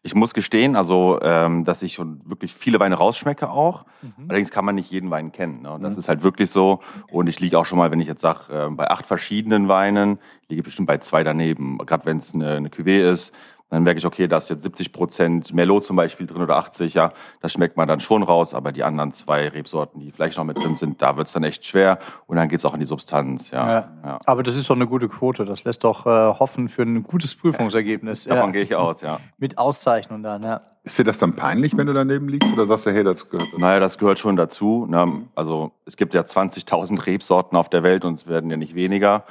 Ich 0.07 0.15
muss 0.15 0.35
gestehen, 0.35 0.77
also, 0.77 1.19
ähm, 1.23 1.65
dass 1.65 1.83
ich 1.83 1.95
schon 1.95 2.21
wirklich 2.27 2.53
viele 2.55 2.79
Weine 2.79 2.95
rausschmecke 2.97 3.49
auch. 3.49 3.87
Allerdings 4.29 4.51
kann 4.51 4.67
man 4.67 4.75
nicht 4.75 4.91
jeden 4.91 5.11
Wein 5.11 5.33
kennen. 5.33 5.63
Ne? 5.63 5.79
Das 5.81 5.95
Mhm. 5.95 5.99
ist 5.99 6.09
halt 6.11 6.23
wirklich 6.23 6.51
so. 6.51 6.81
Und 7.11 7.27
ich 7.27 7.41
liege 7.41 7.59
auch 7.59 7.65
schon 7.65 7.79
mal, 7.79 7.91
wenn 7.91 8.01
ich 8.01 8.07
jetzt 8.07 8.21
sage, 8.21 8.53
äh, 8.53 8.71
bei 8.71 8.91
acht 8.91 9.07
verschiedenen 9.07 9.67
Weinen, 9.67 10.19
liege 10.51 10.61
ich 10.61 10.65
bestimmt 10.65 10.89
bei 10.89 10.99
zwei 10.99 11.25
daneben. 11.25 11.79
Gerade 11.79 12.05
wenn 12.05 12.19
es 12.19 12.35
eine, 12.35 12.51
eine 12.57 12.69
Cuvée 12.69 13.01
ist, 13.11 13.33
dann 13.75 13.83
merke 13.83 13.99
ich, 13.99 14.07
okay, 14.07 14.29
da 14.29 14.39
ist 14.39 14.51
jetzt 14.51 14.63
70 14.63 14.93
Prozent 14.93 15.53
Merlot 15.53 15.85
zum 15.85 15.97
Beispiel 15.97 16.27
drin 16.27 16.43
oder 16.43 16.57
80, 16.57 16.95
ja, 16.95 17.13
das 17.41 17.53
schmeckt 17.53 17.77
man 17.77 17.89
dann 17.89 18.01
schon 18.01 18.23
raus. 18.23 18.55
Aber 18.55 18.73
die 18.73 18.85
anderen 18.85 19.13
zwei 19.13 19.49
Rebsorten, 19.49 20.01
die 20.01 20.13
vielleicht 20.13 20.39
noch 20.39 20.45
mit 20.45 20.59
drin 20.59 20.77
sind, 20.77 21.03
da 21.03 21.17
wird 21.17 21.27
es 21.27 21.33
dann 21.33 21.45
echt 21.45 21.65
schwer. 21.67 21.99
Und 22.27 22.37
dann 22.37 22.49
geht 22.49 22.61
es 22.61 22.65
auch 22.65 22.75
in 22.75 22.81
die 22.81 22.87
Substanz, 22.87 23.51
ja. 23.51 23.69
Ja. 23.69 23.89
ja. 24.05 24.19
Aber 24.27 24.43
das 24.43 24.57
ist 24.57 24.71
doch 24.71 24.77
eine 24.77 24.87
gute 24.87 25.09
Quote. 25.09 25.45
Das 25.45 25.65
lässt 25.65 25.85
doch 25.85 26.07
äh, 26.07 26.39
hoffen 26.39 26.69
für 26.69 26.83
ein 26.83 27.03
gutes 27.03 27.35
Prüfungsergebnis. 27.35 28.25
Davon 28.25 28.47
ja. 28.47 28.53
gehe 28.53 28.63
ich 28.63 28.75
aus, 28.75 29.01
ja. 29.03 29.21
Mit 29.39 29.59
Auszeichnung 29.59 30.23
dann, 30.23 30.43
ja. 30.43 30.61
Ist 30.85 30.99
dir 30.99 31.05
das 31.05 31.19
dann 31.19 31.35
peinlich, 31.35 31.77
wenn 31.77 31.87
du 31.87 31.95
daneben 31.95 32.29
liegst 32.29 32.53
oder 32.53 32.67
sagst 32.67 32.85
du, 32.85 32.93
hey, 32.93 33.03
das 33.03 33.31
gehört 33.31 33.49
dazu? 33.49 33.59
Naja, 33.59 33.81
das 33.81 33.97
gehört 33.97 34.19
schon 34.19 34.37
dazu. 34.37 34.87
Ne? 34.87 35.23
Also 35.35 35.73
es 35.87 35.97
gibt 35.97 36.13
ja 36.13 36.21
20.000 36.21 37.07
Rebsorten 37.07 37.57
auf 37.57 37.71
der 37.71 37.83
Welt 37.83 38.05
und 38.05 38.15
es 38.15 38.27
werden 38.27 38.51
ja 38.51 38.59
nicht 38.59 38.75
weniger. 38.75 39.25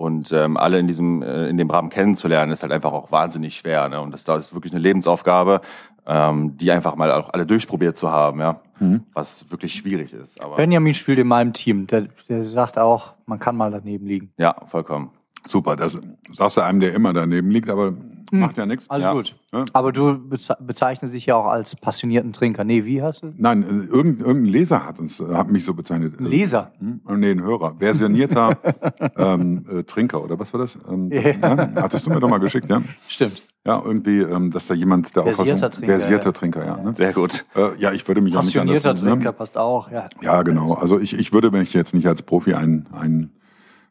Und 0.00 0.32
ähm, 0.32 0.56
alle 0.56 0.78
in 0.78 0.86
diesem 0.86 1.20
äh, 1.22 1.48
in 1.48 1.58
dem 1.58 1.68
Rahmen 1.68 1.90
kennenzulernen, 1.90 2.52
ist 2.52 2.62
halt 2.62 2.72
einfach 2.72 2.90
auch 2.90 3.12
wahnsinnig 3.12 3.54
schwer. 3.54 3.86
Ne? 3.90 4.00
Und 4.00 4.12
das, 4.12 4.24
das 4.24 4.46
ist 4.46 4.54
wirklich 4.54 4.72
eine 4.72 4.80
Lebensaufgabe, 4.80 5.60
ähm, 6.06 6.56
die 6.56 6.70
einfach 6.70 6.96
mal 6.96 7.12
auch 7.12 7.34
alle 7.34 7.44
durchprobiert 7.44 7.98
zu 7.98 8.10
haben, 8.10 8.40
ja. 8.40 8.60
Mhm. 8.78 9.02
Was 9.12 9.50
wirklich 9.50 9.74
schwierig 9.74 10.14
ist. 10.14 10.40
Aber 10.40 10.56
Benjamin 10.56 10.94
spielt 10.94 11.18
in 11.18 11.26
meinem 11.28 11.52
Team. 11.52 11.86
Der, 11.86 12.06
der 12.30 12.44
sagt 12.44 12.78
auch, 12.78 13.12
man 13.26 13.38
kann 13.38 13.58
mal 13.58 13.70
daneben 13.70 14.06
liegen. 14.06 14.32
ja, 14.38 14.56
vollkommen. 14.68 15.10
Super, 15.46 15.76
das 15.76 15.98
sagst 16.32 16.56
du 16.56 16.62
einem, 16.62 16.80
der 16.80 16.94
immer 16.94 17.12
daneben 17.12 17.50
liegt, 17.50 17.68
aber 17.68 17.92
macht 18.30 18.56
ja 18.56 18.66
nichts. 18.66 18.88
Alles 18.90 19.04
Ja. 19.04 19.12
gut. 19.12 19.36
Ja. 19.52 19.64
Aber 19.72 19.92
du 19.92 20.16
beze 20.18 20.56
bezeichnest 20.60 21.12
dich 21.14 21.26
ja 21.26 21.34
auch 21.36 21.46
als 21.46 21.74
passionierten 21.76 22.32
Trinker. 22.32 22.64
Nee, 22.64 22.84
wie 22.84 23.02
hast 23.02 23.22
du? 23.22 23.32
Nein, 23.36 23.62
äh, 23.62 23.66
irgendein, 23.94 24.26
irgendein 24.26 24.52
Leser 24.52 24.86
hat 24.86 24.98
uns, 24.98 25.18
äh, 25.20 25.24
hat 25.34 25.50
mich 25.50 25.64
so 25.64 25.74
bezeichnet. 25.74 26.18
Ein 26.20 26.26
Leser? 26.26 26.72
Hm? 26.78 27.00
Oh, 27.08 27.12
Nee, 27.14 27.32
ein 27.32 27.42
Hörer. 27.42 27.74
Versionierter 27.78 28.56
ähm, 29.16 29.66
äh, 29.70 29.82
Trinker, 29.82 30.22
oder 30.22 30.38
was 30.38 30.52
war 30.52 30.60
das? 30.60 30.78
Ähm, 30.90 31.10
Ja. 31.10 31.56
Hattest 31.76 32.06
du 32.06 32.10
mir 32.10 32.20
doch 32.20 32.28
mal 32.28 32.38
geschickt, 32.38 32.68
ja? 32.70 32.82
Stimmt. 33.08 33.42
Ja, 33.66 33.82
irgendwie, 33.84 34.20
ähm, 34.20 34.50
dass 34.50 34.66
da 34.68 34.74
jemand 34.74 35.14
der 35.14 35.24
Versierter 35.24 35.52
Auffassung- 35.66 35.70
Trinker, 35.82 35.98
Versierter. 35.98 36.32
Trinker, 36.32 36.64
ja. 36.64 36.76
Ne? 36.82 36.94
Sehr 36.94 37.12
gut. 37.12 37.44
Äh, 37.54 37.76
ja, 37.78 37.92
ich 37.92 38.06
würde 38.08 38.20
mich 38.22 38.34
auch 38.34 38.38
nicht 38.42 38.54
Passionierter 38.54 38.94
nennen, 38.94 39.06
Trinker 39.06 39.24
Ne? 39.30 39.32
passt 39.34 39.58
auch, 39.58 39.90
ja. 39.90 40.06
Ja, 40.22 40.42
genau. 40.42 40.72
Also 40.74 40.98
ich, 40.98 41.12
ich 41.18 41.32
würde 41.32 41.50
mich 41.50 41.74
jetzt 41.74 41.92
nicht 41.92 42.06
als 42.06 42.22
Profi 42.22 42.54
ein, 42.54 42.86
ein 42.92 43.30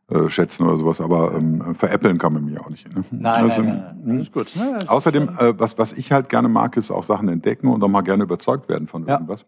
äh, 0.09 0.29
schätzen 0.29 0.63
oder 0.67 0.77
sowas, 0.77 1.01
aber 1.01 1.33
ähm, 1.35 1.75
veräppeln 1.75 2.17
kann 2.17 2.33
man 2.33 2.45
mich 2.45 2.59
auch 2.59 2.69
nicht. 2.69 2.93
Ne? 2.95 3.03
Nein, 3.11 3.43
Also, 3.45 3.61
nein, 3.61 3.71
nein, 3.71 3.83
nein. 3.97 4.03
hm. 4.05 4.15
Alles 4.17 4.31
gut. 4.31 4.55
Das 4.55 4.83
ist 4.83 4.89
Außerdem, 4.89 5.29
äh, 5.37 5.59
was, 5.59 5.77
was 5.77 5.93
ich 5.93 6.11
halt 6.11 6.29
gerne 6.29 6.49
mag, 6.49 6.77
ist 6.77 6.91
auch 6.91 7.03
Sachen 7.03 7.27
entdecken 7.29 7.67
und 7.67 7.83
auch 7.83 7.87
mal 7.87 8.01
gerne 8.01 8.23
überzeugt 8.23 8.69
werden 8.69 8.87
von 8.87 9.05
Ja. 9.05 9.15
irgendwas. 9.15 9.45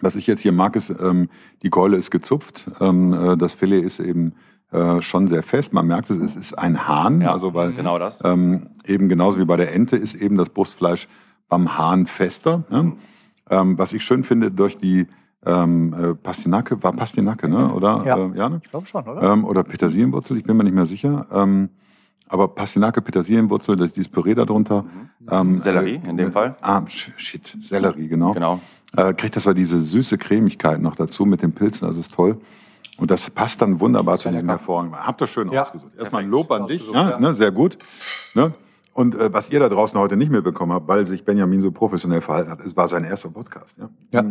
Was 0.00 0.14
ich 0.14 0.26
jetzt 0.26 0.40
hier 0.40 0.52
mag, 0.52 0.76
ist, 0.76 0.90
ähm, 0.90 1.30
die 1.62 1.70
Keule 1.70 1.96
ist 1.96 2.10
gezupft, 2.10 2.70
ähm, 2.80 3.12
äh, 3.14 3.36
das 3.38 3.54
Filet 3.54 3.80
ist 3.82 3.98
eben 3.98 4.34
äh, 4.72 5.00
schon 5.00 5.28
sehr 5.28 5.42
fest. 5.42 5.72
Man 5.72 5.86
merkt 5.86 6.10
es, 6.10 6.18
es 6.20 6.36
ist 6.36 6.52
ein 6.58 6.86
Hahn, 6.86 7.22
Ja, 7.22 7.32
also 7.32 7.54
weil 7.54 7.72
genau 7.72 7.98
das. 7.98 8.20
ähm, 8.24 8.66
eben 8.84 9.08
genauso 9.08 9.38
wie 9.38 9.44
bei 9.46 9.56
der 9.56 9.72
Ente 9.74 9.96
ist 9.96 10.14
eben 10.14 10.36
das 10.36 10.50
Brustfleisch 10.50 11.08
beim 11.48 11.78
Hahn 11.78 12.06
fester. 12.06 12.64
Ne? 12.68 12.92
Ähm, 13.48 13.78
was 13.78 13.92
ich 13.94 14.04
schön 14.04 14.22
finde, 14.24 14.50
durch 14.50 14.76
die 14.76 15.06
ähm, 15.46 15.94
äh, 15.94 16.14
Pastinake, 16.14 16.82
war 16.82 16.92
Pastinake, 16.92 17.48
ne? 17.48 17.72
oder? 17.72 18.02
Ja. 18.04 18.16
Äh, 18.18 18.30
ja 18.36 18.48
ne? 18.48 18.60
ich 18.62 18.70
glaube 18.70 18.86
schon, 18.86 19.04
oder? 19.06 19.22
ähm, 19.22 19.44
oder 19.44 19.62
Petersilienwurzel, 19.62 20.36
ich 20.36 20.44
bin 20.44 20.56
mir 20.56 20.64
nicht 20.64 20.74
mehr 20.74 20.86
sicher. 20.86 21.26
Ähm, 21.32 21.68
aber 22.28 22.48
Pastinake, 22.48 23.00
Petersilienwurzel, 23.02 23.76
das 23.76 23.88
ist 23.88 23.96
dieses 23.96 24.10
Püree 24.10 24.34
darunter. 24.34 24.84
Ähm, 25.30 25.54
Mhm. 25.54 25.60
Sellerie 25.60 26.00
in 26.08 26.16
dem 26.16 26.32
Fall. 26.32 26.56
Ah, 26.60 26.78
sh- 26.88 27.12
shit, 27.16 27.56
Sellerie, 27.62 28.08
genau. 28.08 28.32
Genau. 28.32 28.60
Äh, 28.96 29.14
kriegt 29.14 29.36
das 29.36 29.44
zwar 29.44 29.54
diese 29.54 29.80
süße 29.80 30.18
Cremigkeit 30.18 30.80
noch 30.80 30.96
dazu 30.96 31.24
mit 31.24 31.42
den 31.42 31.52
Pilzen, 31.52 31.86
das 31.88 31.96
ist 31.96 32.12
toll. 32.14 32.38
Und 32.98 33.10
das 33.10 33.28
passt 33.30 33.60
dann 33.60 33.78
wunderbar 33.80 34.18
zu 34.18 34.30
diesem 34.30 34.48
hervorragenden. 34.48 35.06
Habt 35.06 35.20
ihr 35.20 35.26
schön 35.26 35.50
Ja. 35.52 35.62
ausgesucht. 35.62 35.92
Erstmal 35.98 36.22
ein. 36.22 36.30
Lob 36.30 36.50
an 36.50 36.66
dich, 36.66 36.80
Ausgesucht, 36.82 36.94
ja, 36.96 37.10
ja. 37.10 37.20
Ne, 37.20 37.34
sehr 37.34 37.50
gut. 37.52 37.76
Ne? 38.34 38.52
Und 38.94 39.14
äh, 39.14 39.30
was 39.32 39.50
ihr 39.50 39.60
da 39.60 39.68
draußen 39.68 39.98
heute 40.00 40.16
nicht 40.16 40.30
mitbekommen 40.32 40.72
habt, 40.72 40.88
weil 40.88 41.06
sich 41.06 41.24
Benjamin 41.24 41.60
so 41.60 41.70
professionell 41.70 42.22
verhalten 42.22 42.50
hat, 42.50 42.60
es 42.64 42.74
war 42.76 42.88
sein 42.88 43.04
erster 43.04 43.28
Podcast. 43.28 43.76
Ja. 43.78 43.90
Ja. 44.12 44.24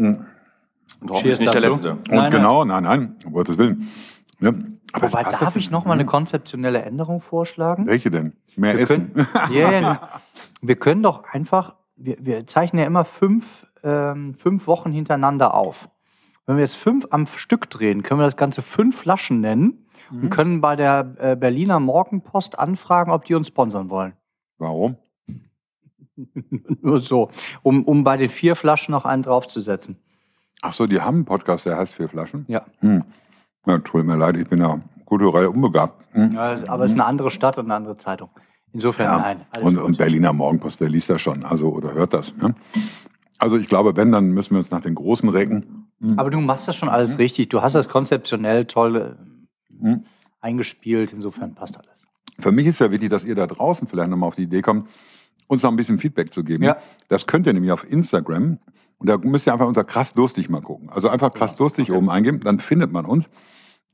Mhm. 0.00 0.26
Und 1.00 1.10
hoffentlich 1.10 1.38
nicht 1.40 1.54
der 1.54 1.60
dazu. 1.60 1.72
letzte. 1.72 1.90
Und 1.92 2.08
Nein, 2.10 2.30
genau, 2.32 2.64
nein, 2.64 2.82
nein, 2.82 3.16
um 3.24 3.32
Gottes 3.32 3.56
Willen. 3.58 3.88
Ja. 4.40 4.52
Aber 4.92 5.06
es 5.06 5.12
Wobei, 5.12 5.22
darf 5.24 5.38
das- 5.38 5.56
ich 5.56 5.70
noch 5.70 5.84
mal 5.84 5.92
eine 5.94 6.02
Mhm. 6.04 6.08
konzeptionelle 6.08 6.82
Änderung 6.82 7.20
vorschlagen? 7.20 7.86
Welche 7.86 8.10
denn? 8.10 8.32
Mehr 8.56 8.74
Wir 8.74 8.82
Essen. 8.82 9.12
können, 9.14 9.26
ja. 9.52 10.20
wir 10.60 10.76
können 10.76 11.02
doch 11.02 11.24
einfach, 11.32 11.74
wir, 11.96 12.16
wir 12.20 12.46
zeichnen 12.46 12.80
ja 12.80 12.86
immer 12.86 13.04
fünf, 13.04 13.66
ähm, 13.84 14.34
fünf 14.34 14.66
Wochen 14.66 14.90
hintereinander 14.90 15.54
auf. 15.54 15.88
Wenn 16.46 16.56
wir 16.56 16.62
jetzt 16.62 16.74
fünf 16.76 17.06
am 17.10 17.26
Stück 17.26 17.70
drehen, 17.70 18.02
können 18.02 18.18
wir 18.20 18.24
das 18.24 18.36
Ganze 18.36 18.62
fünf 18.62 18.98
Flaschen 18.98 19.40
nennen 19.40 19.86
Mhm. 20.10 20.22
und 20.24 20.30
können 20.30 20.60
bei 20.60 20.74
der 20.74 21.14
äh, 21.18 21.36
Berliner 21.36 21.78
Morgenpost 21.78 22.58
anfragen, 22.58 23.12
ob 23.12 23.24
die 23.24 23.34
uns 23.34 23.46
sponsern 23.48 23.88
wollen. 23.90 24.14
Warum? 24.58 24.96
Nur 26.82 27.02
so, 27.02 27.30
um, 27.62 27.84
um 27.84 28.04
bei 28.04 28.16
den 28.16 28.30
vier 28.30 28.56
Flaschen 28.56 28.92
noch 28.92 29.04
einen 29.04 29.22
draufzusetzen. 29.22 29.96
Ach 30.62 30.72
so, 30.72 30.86
die 30.86 31.00
haben 31.00 31.16
einen 31.16 31.24
Podcast, 31.24 31.64
der 31.66 31.76
heißt 31.78 31.94
Vier 31.94 32.08
Flaschen? 32.08 32.44
Ja. 32.48 32.66
Hm. 32.80 33.04
Ja, 33.66 33.78
tut 33.78 34.04
mir 34.04 34.16
leid, 34.16 34.36
ich 34.36 34.46
bin 34.48 34.60
ja 34.60 34.80
kulturell 35.06 35.46
unbegabt. 35.46 36.04
Hm. 36.14 36.32
Ja, 36.32 36.56
aber 36.68 36.84
es 36.84 36.92
ist 36.92 36.96
eine 36.98 37.06
andere 37.06 37.30
Stadt 37.30 37.56
und 37.58 37.64
eine 37.66 37.74
andere 37.74 37.96
Zeitung. 37.96 38.28
Insofern 38.72 39.06
Ja. 39.06 39.18
nein. 39.18 39.40
Und, 39.62 39.78
und 39.78 39.96
Berliner 39.98 40.32
Morgenpost, 40.32 40.80
wer 40.80 40.88
liest 40.88 41.08
das 41.10 41.20
schon? 41.22 41.44
Also, 41.44 41.70
oder 41.70 41.92
hört 41.94 42.12
das? 42.14 42.32
Ja? 42.40 42.54
Also, 43.38 43.56
ich 43.56 43.68
glaube, 43.68 43.96
wenn, 43.96 44.12
dann 44.12 44.30
müssen 44.32 44.54
wir 44.54 44.58
uns 44.58 44.70
nach 44.70 44.82
den 44.82 44.94
Großen 44.94 45.28
recken. 45.28 45.88
Aber 46.16 46.30
du 46.30 46.40
machst 46.40 46.68
das 46.68 46.76
schon 46.76 46.88
alles 46.88 47.18
richtig. 47.18 47.48
Du 47.50 47.62
hast 47.62 47.74
das 47.74 47.88
konzeptionell 47.88 48.66
toll 48.66 48.96
äh, 48.96 49.82
Mhm. 49.82 50.04
eingespielt. 50.40 51.12
Insofern 51.12 51.54
passt 51.54 51.78
alles. 51.78 52.06
Für 52.38 52.52
mich 52.52 52.66
ist 52.66 52.80
ja 52.80 52.90
wichtig, 52.90 53.10
dass 53.10 53.24
ihr 53.24 53.34
da 53.34 53.46
draußen 53.46 53.88
vielleicht 53.88 54.10
nochmal 54.10 54.28
auf 54.28 54.34
die 54.36 54.42
Idee 54.42 54.62
kommt, 54.62 54.88
uns 55.50 55.62
noch 55.64 55.70
ein 55.70 55.76
bisschen 55.76 55.98
Feedback 55.98 56.32
zu 56.32 56.44
geben. 56.44 56.62
Ja. 56.62 56.76
Das 57.08 57.26
könnt 57.26 57.46
ihr 57.46 57.52
nämlich 57.52 57.72
auf 57.72 57.84
Instagram. 57.90 58.58
Und 58.98 59.08
da 59.08 59.16
müsst 59.18 59.46
ihr 59.46 59.52
einfach 59.52 59.66
unter 59.66 59.82
krass 59.82 60.14
durstig 60.14 60.48
mal 60.48 60.60
gucken. 60.62 60.90
Also 60.90 61.08
einfach 61.08 61.32
krass 61.32 61.56
durstig 61.56 61.90
oben 61.90 62.08
eingeben, 62.10 62.40
dann 62.40 62.60
findet 62.60 62.92
man 62.92 63.04
uns. 63.04 63.28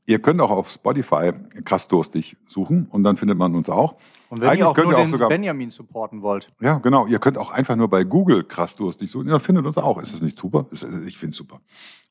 Ihr 0.05 0.19
könnt 0.19 0.39
auch 0.39 0.51
auf 0.51 0.69
Spotify 0.69 1.31
krass 1.65 1.87
durstig 1.87 2.37
suchen 2.47 2.87
und 2.91 3.03
dann 3.03 3.17
findet 3.17 3.37
man 3.37 3.55
uns 3.55 3.69
auch. 3.69 3.95
Und 4.29 4.39
wenn 4.41 4.49
Eigentlich 4.49 4.59
ihr 4.59 4.69
auch 4.69 4.73
könnt 4.75 4.89
nur 4.89 4.93
ihr 4.99 5.01
auch 5.01 5.05
den 5.05 5.11
sogar- 5.11 5.29
Benjamin 5.29 5.71
supporten 5.71 6.21
wollt, 6.21 6.51
Ja, 6.61 6.77
genau. 6.77 7.07
Ihr 7.07 7.19
könnt 7.19 7.37
auch 7.37 7.51
einfach 7.51 7.75
nur 7.75 7.89
bei 7.89 8.03
Google 8.03 8.43
krass 8.43 8.75
durstig 8.75 9.09
suchen. 9.11 9.27
Ihr 9.29 9.39
findet 9.39 9.65
uns 9.65 9.77
auch. 9.77 9.97
Ist 10.01 10.13
es 10.13 10.21
nicht 10.21 10.37
super? 10.39 10.65
Ist- 10.71 10.83
Ich 11.07 11.17
finde 11.17 11.31
es 11.31 11.37
super. 11.37 11.59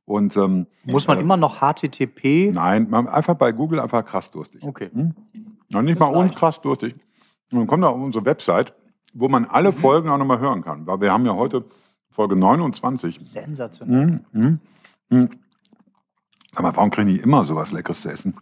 Und 0.07 0.37
ähm, 0.37 0.67
muss 0.85 1.07
man 1.07 1.19
äh, 1.19 1.21
immer 1.21 1.37
noch 1.37 1.61
HTTP. 1.61 2.51
Nein, 2.53 2.89
man, 2.91 3.07
einfach 3.09 3.35
bei 3.35 3.53
Google 3.53 3.81
einfach 3.81 4.05
krass 4.05 4.31
durstig. 4.31 4.63
Okay. 4.63 4.91
Hm? 4.93 5.15
Noch 5.69 5.83
nicht 5.83 6.01
Das 6.01 6.09
mal 6.09 6.15
ohne 6.15 6.27
reicht. 6.29 6.39
krass 6.39 6.61
durstig. 6.61 6.95
Und 7.53 7.59
dann 7.59 7.67
kommt 7.67 7.85
da 7.85 7.89
auf 7.89 8.01
unsere 8.01 8.25
Website, 8.25 8.73
wo 9.19 9.29
man 9.29 9.45
alle 9.47 9.73
Mhm. 9.73 9.77
Folgen 9.77 10.09
auch 10.11 10.19
nochmal 10.19 10.39
hören 10.41 10.63
kann. 10.63 10.87
Weil 10.87 11.01
wir 11.01 11.13
haben 11.13 11.27
ja 11.27 11.35
heute 11.35 11.65
Folge 12.11 12.37
29. 12.37 13.19
Sensationell. 13.21 14.21
Mhm. 14.33 14.41
Mhm. 14.41 14.61
Mhm. 15.11 15.29
Sag 16.53 16.63
mal, 16.63 16.75
warum 16.77 16.91
kriegen 16.91 17.09
die 17.09 17.19
immer 17.21 17.45
sowas 17.45 17.73
Leckeres 17.73 18.03
zu 18.03 18.09
essen? 18.09 18.35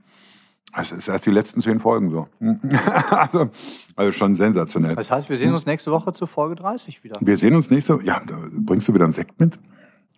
Es 0.77 0.91
ist 0.91 1.07
erst 1.09 1.25
die 1.27 1.31
letzten 1.31 1.63
zehn 1.63 1.79
Folgen 1.81 2.11
so. 2.11 2.27
Mhm. 2.41 2.61
also, 3.11 3.51
also 3.97 4.13
schon 4.13 4.35
sensationell. 4.37 4.97
Das 4.97 5.11
heißt, 5.11 5.29
wir 5.29 5.37
sehen 5.37 5.53
uns 5.53 5.67
nächste 5.67 5.91
Woche 5.93 6.13
zu 6.13 6.27
Folge 6.27 6.57
30 6.57 7.05
wieder. 7.05 7.17
Wir 7.21 7.37
sehen 7.37 7.55
uns 7.55 7.71
nächste 7.71 7.99
Ja, 8.03 8.21
da 8.27 8.37
bringst 8.53 8.89
du 8.89 8.95
wieder 8.95 9.05
einen 9.05 9.13
Sekt 9.13 9.39
mit? 9.39 9.59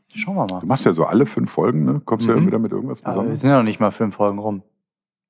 Schauen 0.08 0.36
wir 0.36 0.46
mal. 0.50 0.60
Du 0.60 0.66
machst 0.66 0.86
ja 0.86 0.94
so 0.94 1.04
alle 1.04 1.26
fünf 1.26 1.50
Folgen, 1.50 1.84
ne? 1.84 2.00
Kommst 2.04 2.26
ja 2.26 2.36
Mhm. 2.36 2.46
wieder 2.46 2.58
mit 2.58 2.72
irgendwas 2.72 3.00
Aber 3.04 3.16
wir 3.16 3.20
Besonderes. 3.20 3.40
sind 3.42 3.50
ja 3.50 3.56
noch 3.58 3.64
nicht 3.64 3.80
mal 3.80 3.90
fünf 3.90 4.14
Folgen 4.14 4.38
rum. 4.38 4.62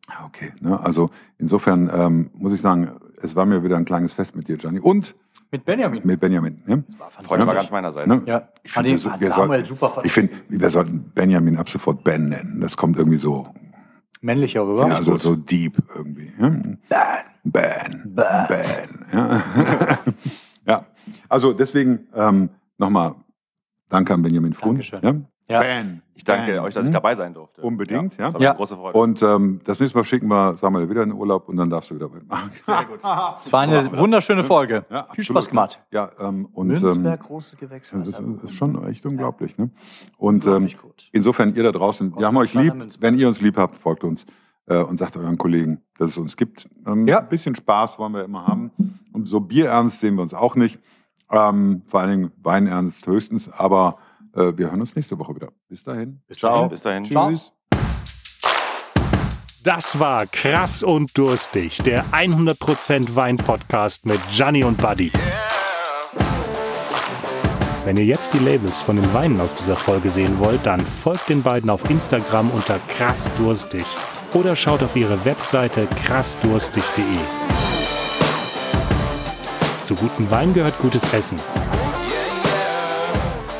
Ja, 0.08 0.26
Okay, 0.26 0.52
ne? 0.60 0.78
also 0.78 1.10
insofern 1.38 1.90
ähm, 1.92 2.30
muss 2.34 2.52
ich 2.52 2.60
sagen, 2.60 2.92
es 3.22 3.36
war 3.36 3.46
mir 3.46 3.62
wieder 3.62 3.76
ein 3.76 3.84
kleines 3.84 4.12
Fest 4.12 4.36
mit 4.36 4.48
dir, 4.48 4.56
Gianni. 4.56 4.80
Und 4.80 5.14
Mit 5.50 5.64
Benjamin. 5.64 6.00
mit 6.04 6.20
Benjamin. 6.20 6.62
Ne? 6.66 6.84
Freude 7.22 7.46
war 7.46 7.54
ganz 7.54 7.70
meinerseits. 7.70 8.06
Ne? 8.06 8.22
Ja, 8.26 8.48
Ich 8.62 8.72
fand 8.72 8.86
finde, 8.86 9.00
den 9.02 9.20
wir, 9.20 9.36
hat 9.36 9.48
wir 9.50 10.04
ich 10.04 10.12
finde, 10.12 10.32
wir 10.48 10.70
sollten 10.70 11.10
Benjamin 11.14 11.56
ab 11.56 11.68
sofort 11.68 12.04
Ben 12.04 12.28
nennen. 12.28 12.60
Das 12.60 12.76
kommt 12.76 12.98
irgendwie 12.98 13.18
so, 13.18 13.48
männlicher 14.20 14.66
rüber. 14.66 14.88
ja, 14.88 14.94
also 14.96 15.16
so 15.16 15.36
deep 15.36 15.76
irgendwie. 15.94 16.32
Ja? 16.40 16.48
Ben. 17.44 18.02
Ben. 18.14 18.46
Ben. 18.48 19.06
Ja. 19.12 19.42
ja, 20.66 20.86
also 21.28 21.52
deswegen 21.52 22.08
ähm, 22.14 22.50
nochmal 22.78 23.14
danke 23.88 24.12
an 24.14 24.22
Benjamin 24.22 24.52
Frun. 24.52 24.70
Dankeschön. 24.76 25.00
Ja? 25.02 25.14
Ja. 25.48 25.60
Ben. 25.60 26.02
Ich 26.14 26.24
danke 26.24 26.52
Ben. 26.52 26.60
euch, 26.60 26.74
dass 26.74 26.82
ich 26.82 26.88
Hm? 26.88 26.94
dabei 26.94 27.14
sein 27.14 27.32
durfte. 27.34 27.60
Unbedingt, 27.62 28.16
ja. 28.16 28.24
Das 28.26 28.34
war 28.34 28.40
mir 28.40 28.44
Ja. 28.44 28.50
eine 28.50 28.56
große 28.56 28.74
Freude. 28.76 28.98
Und 28.98 29.22
ähm, 29.22 29.60
das 29.64 29.78
nächste 29.78 29.96
Mal 29.98 30.04
schicken 30.04 30.26
wir 30.28 30.56
Samuel 30.56 30.88
wieder 30.90 31.02
in 31.04 31.10
den 31.10 31.18
Urlaub 31.18 31.48
und 31.48 31.56
dann 31.56 31.70
darfst 31.70 31.90
du 31.90 31.94
wieder 31.94 32.08
mitmachen. 32.08 32.50
Sehr 32.62 32.84
gut. 32.84 32.98
Es 32.98 33.52
war 33.52 33.60
eine 33.60 33.92
wunderschöne 33.96 34.42
Folge. 34.42 34.84
Ja, 34.90 35.02
Viel 35.04 35.10
absolut. 35.10 35.26
Spaß 35.26 35.48
gemacht. 35.50 35.80
Ja, 35.92 36.10
ähm, 36.18 36.46
und 36.52 36.66
Münzberg, 36.68 37.20
ähm, 37.20 37.26
großes 37.26 37.58
Gewächs. 37.58 37.90
das 37.90 38.08
ist, 38.08 38.20
ist 38.44 38.54
schon 38.54 38.82
echt 38.88 39.06
unglaublich. 39.06 39.56
Ne? 39.56 39.70
Und 40.18 40.46
Ähm, 40.46 40.68
insofern, 41.12 41.54
ihr 41.54 41.62
da 41.62 41.70
draußen, 41.72 42.16
wir 42.18 42.26
haben 42.26 42.36
euch 42.38 42.54
lieb. 42.54 42.74
Wenn 43.00 43.16
ihr 43.18 43.28
uns 43.28 43.40
lieb 43.40 43.56
habt, 43.56 43.78
folgt 43.78 44.02
uns 44.02 44.26
äh, 44.66 44.78
und 44.82 44.98
sagt 44.98 45.16
euren 45.16 45.38
Kollegen, 45.38 45.80
dass 45.98 46.10
es 46.10 46.18
uns 46.18 46.36
gibt. 46.36 46.68
Ähm, 46.86 47.06
Ja. 47.06 47.20
Ein 47.20 47.28
bisschen 47.28 47.54
Spaß 47.54 47.98
wollen 48.00 48.14
wir 48.14 48.24
immer 48.24 48.46
haben. 48.48 48.72
Und 49.12 49.26
so 49.28 49.38
bierernst 49.40 50.00
sehen 50.00 50.16
wir 50.16 50.22
uns 50.22 50.34
auch 50.34 50.56
nicht. 50.56 50.80
Ähm, 51.30 51.82
vor 51.86 52.00
allen 52.00 52.10
Dingen 52.10 52.32
weinernst 52.42 53.06
höchstens. 53.06 53.48
Aber 53.48 53.98
wir 54.36 54.70
hören 54.70 54.80
uns 54.80 54.94
nächste 54.94 55.18
Woche 55.18 55.34
wieder. 55.34 55.48
Bis 55.68 55.82
dahin. 55.82 56.20
Bis 56.26 56.38
Ciao. 56.38 56.56
dahin. 56.56 56.68
Bis 56.68 56.80
dahin. 56.82 57.04
Ciao. 57.04 57.30
Tschüss. 57.30 57.52
Das 59.64 59.98
war 59.98 60.26
Krass 60.26 60.84
und 60.84 61.18
Durstig, 61.18 61.78
der 61.82 62.04
100% 62.12 63.16
Wein-Podcast 63.16 64.06
mit 64.06 64.20
Gianni 64.30 64.62
und 64.62 64.78
Buddy. 64.78 65.10
Wenn 67.84 67.96
ihr 67.96 68.04
jetzt 68.04 68.32
die 68.34 68.38
Labels 68.38 68.82
von 68.82 68.94
den 68.94 69.12
Weinen 69.12 69.40
aus 69.40 69.54
dieser 69.54 69.74
Folge 69.74 70.10
sehen 70.10 70.38
wollt, 70.38 70.66
dann 70.66 70.80
folgt 70.80 71.28
den 71.28 71.42
beiden 71.42 71.68
auf 71.68 71.88
Instagram 71.90 72.50
unter 72.50 72.78
krassdurstig 72.86 73.84
oder 74.34 74.54
schaut 74.54 74.82
auf 74.82 74.94
ihre 74.94 75.24
Webseite 75.24 75.88
krassdurstig.de. 76.04 77.04
Zu 79.82 79.94
gutem 79.96 80.30
Wein 80.30 80.54
gehört 80.54 80.78
gutes 80.78 81.12
Essen. 81.12 81.38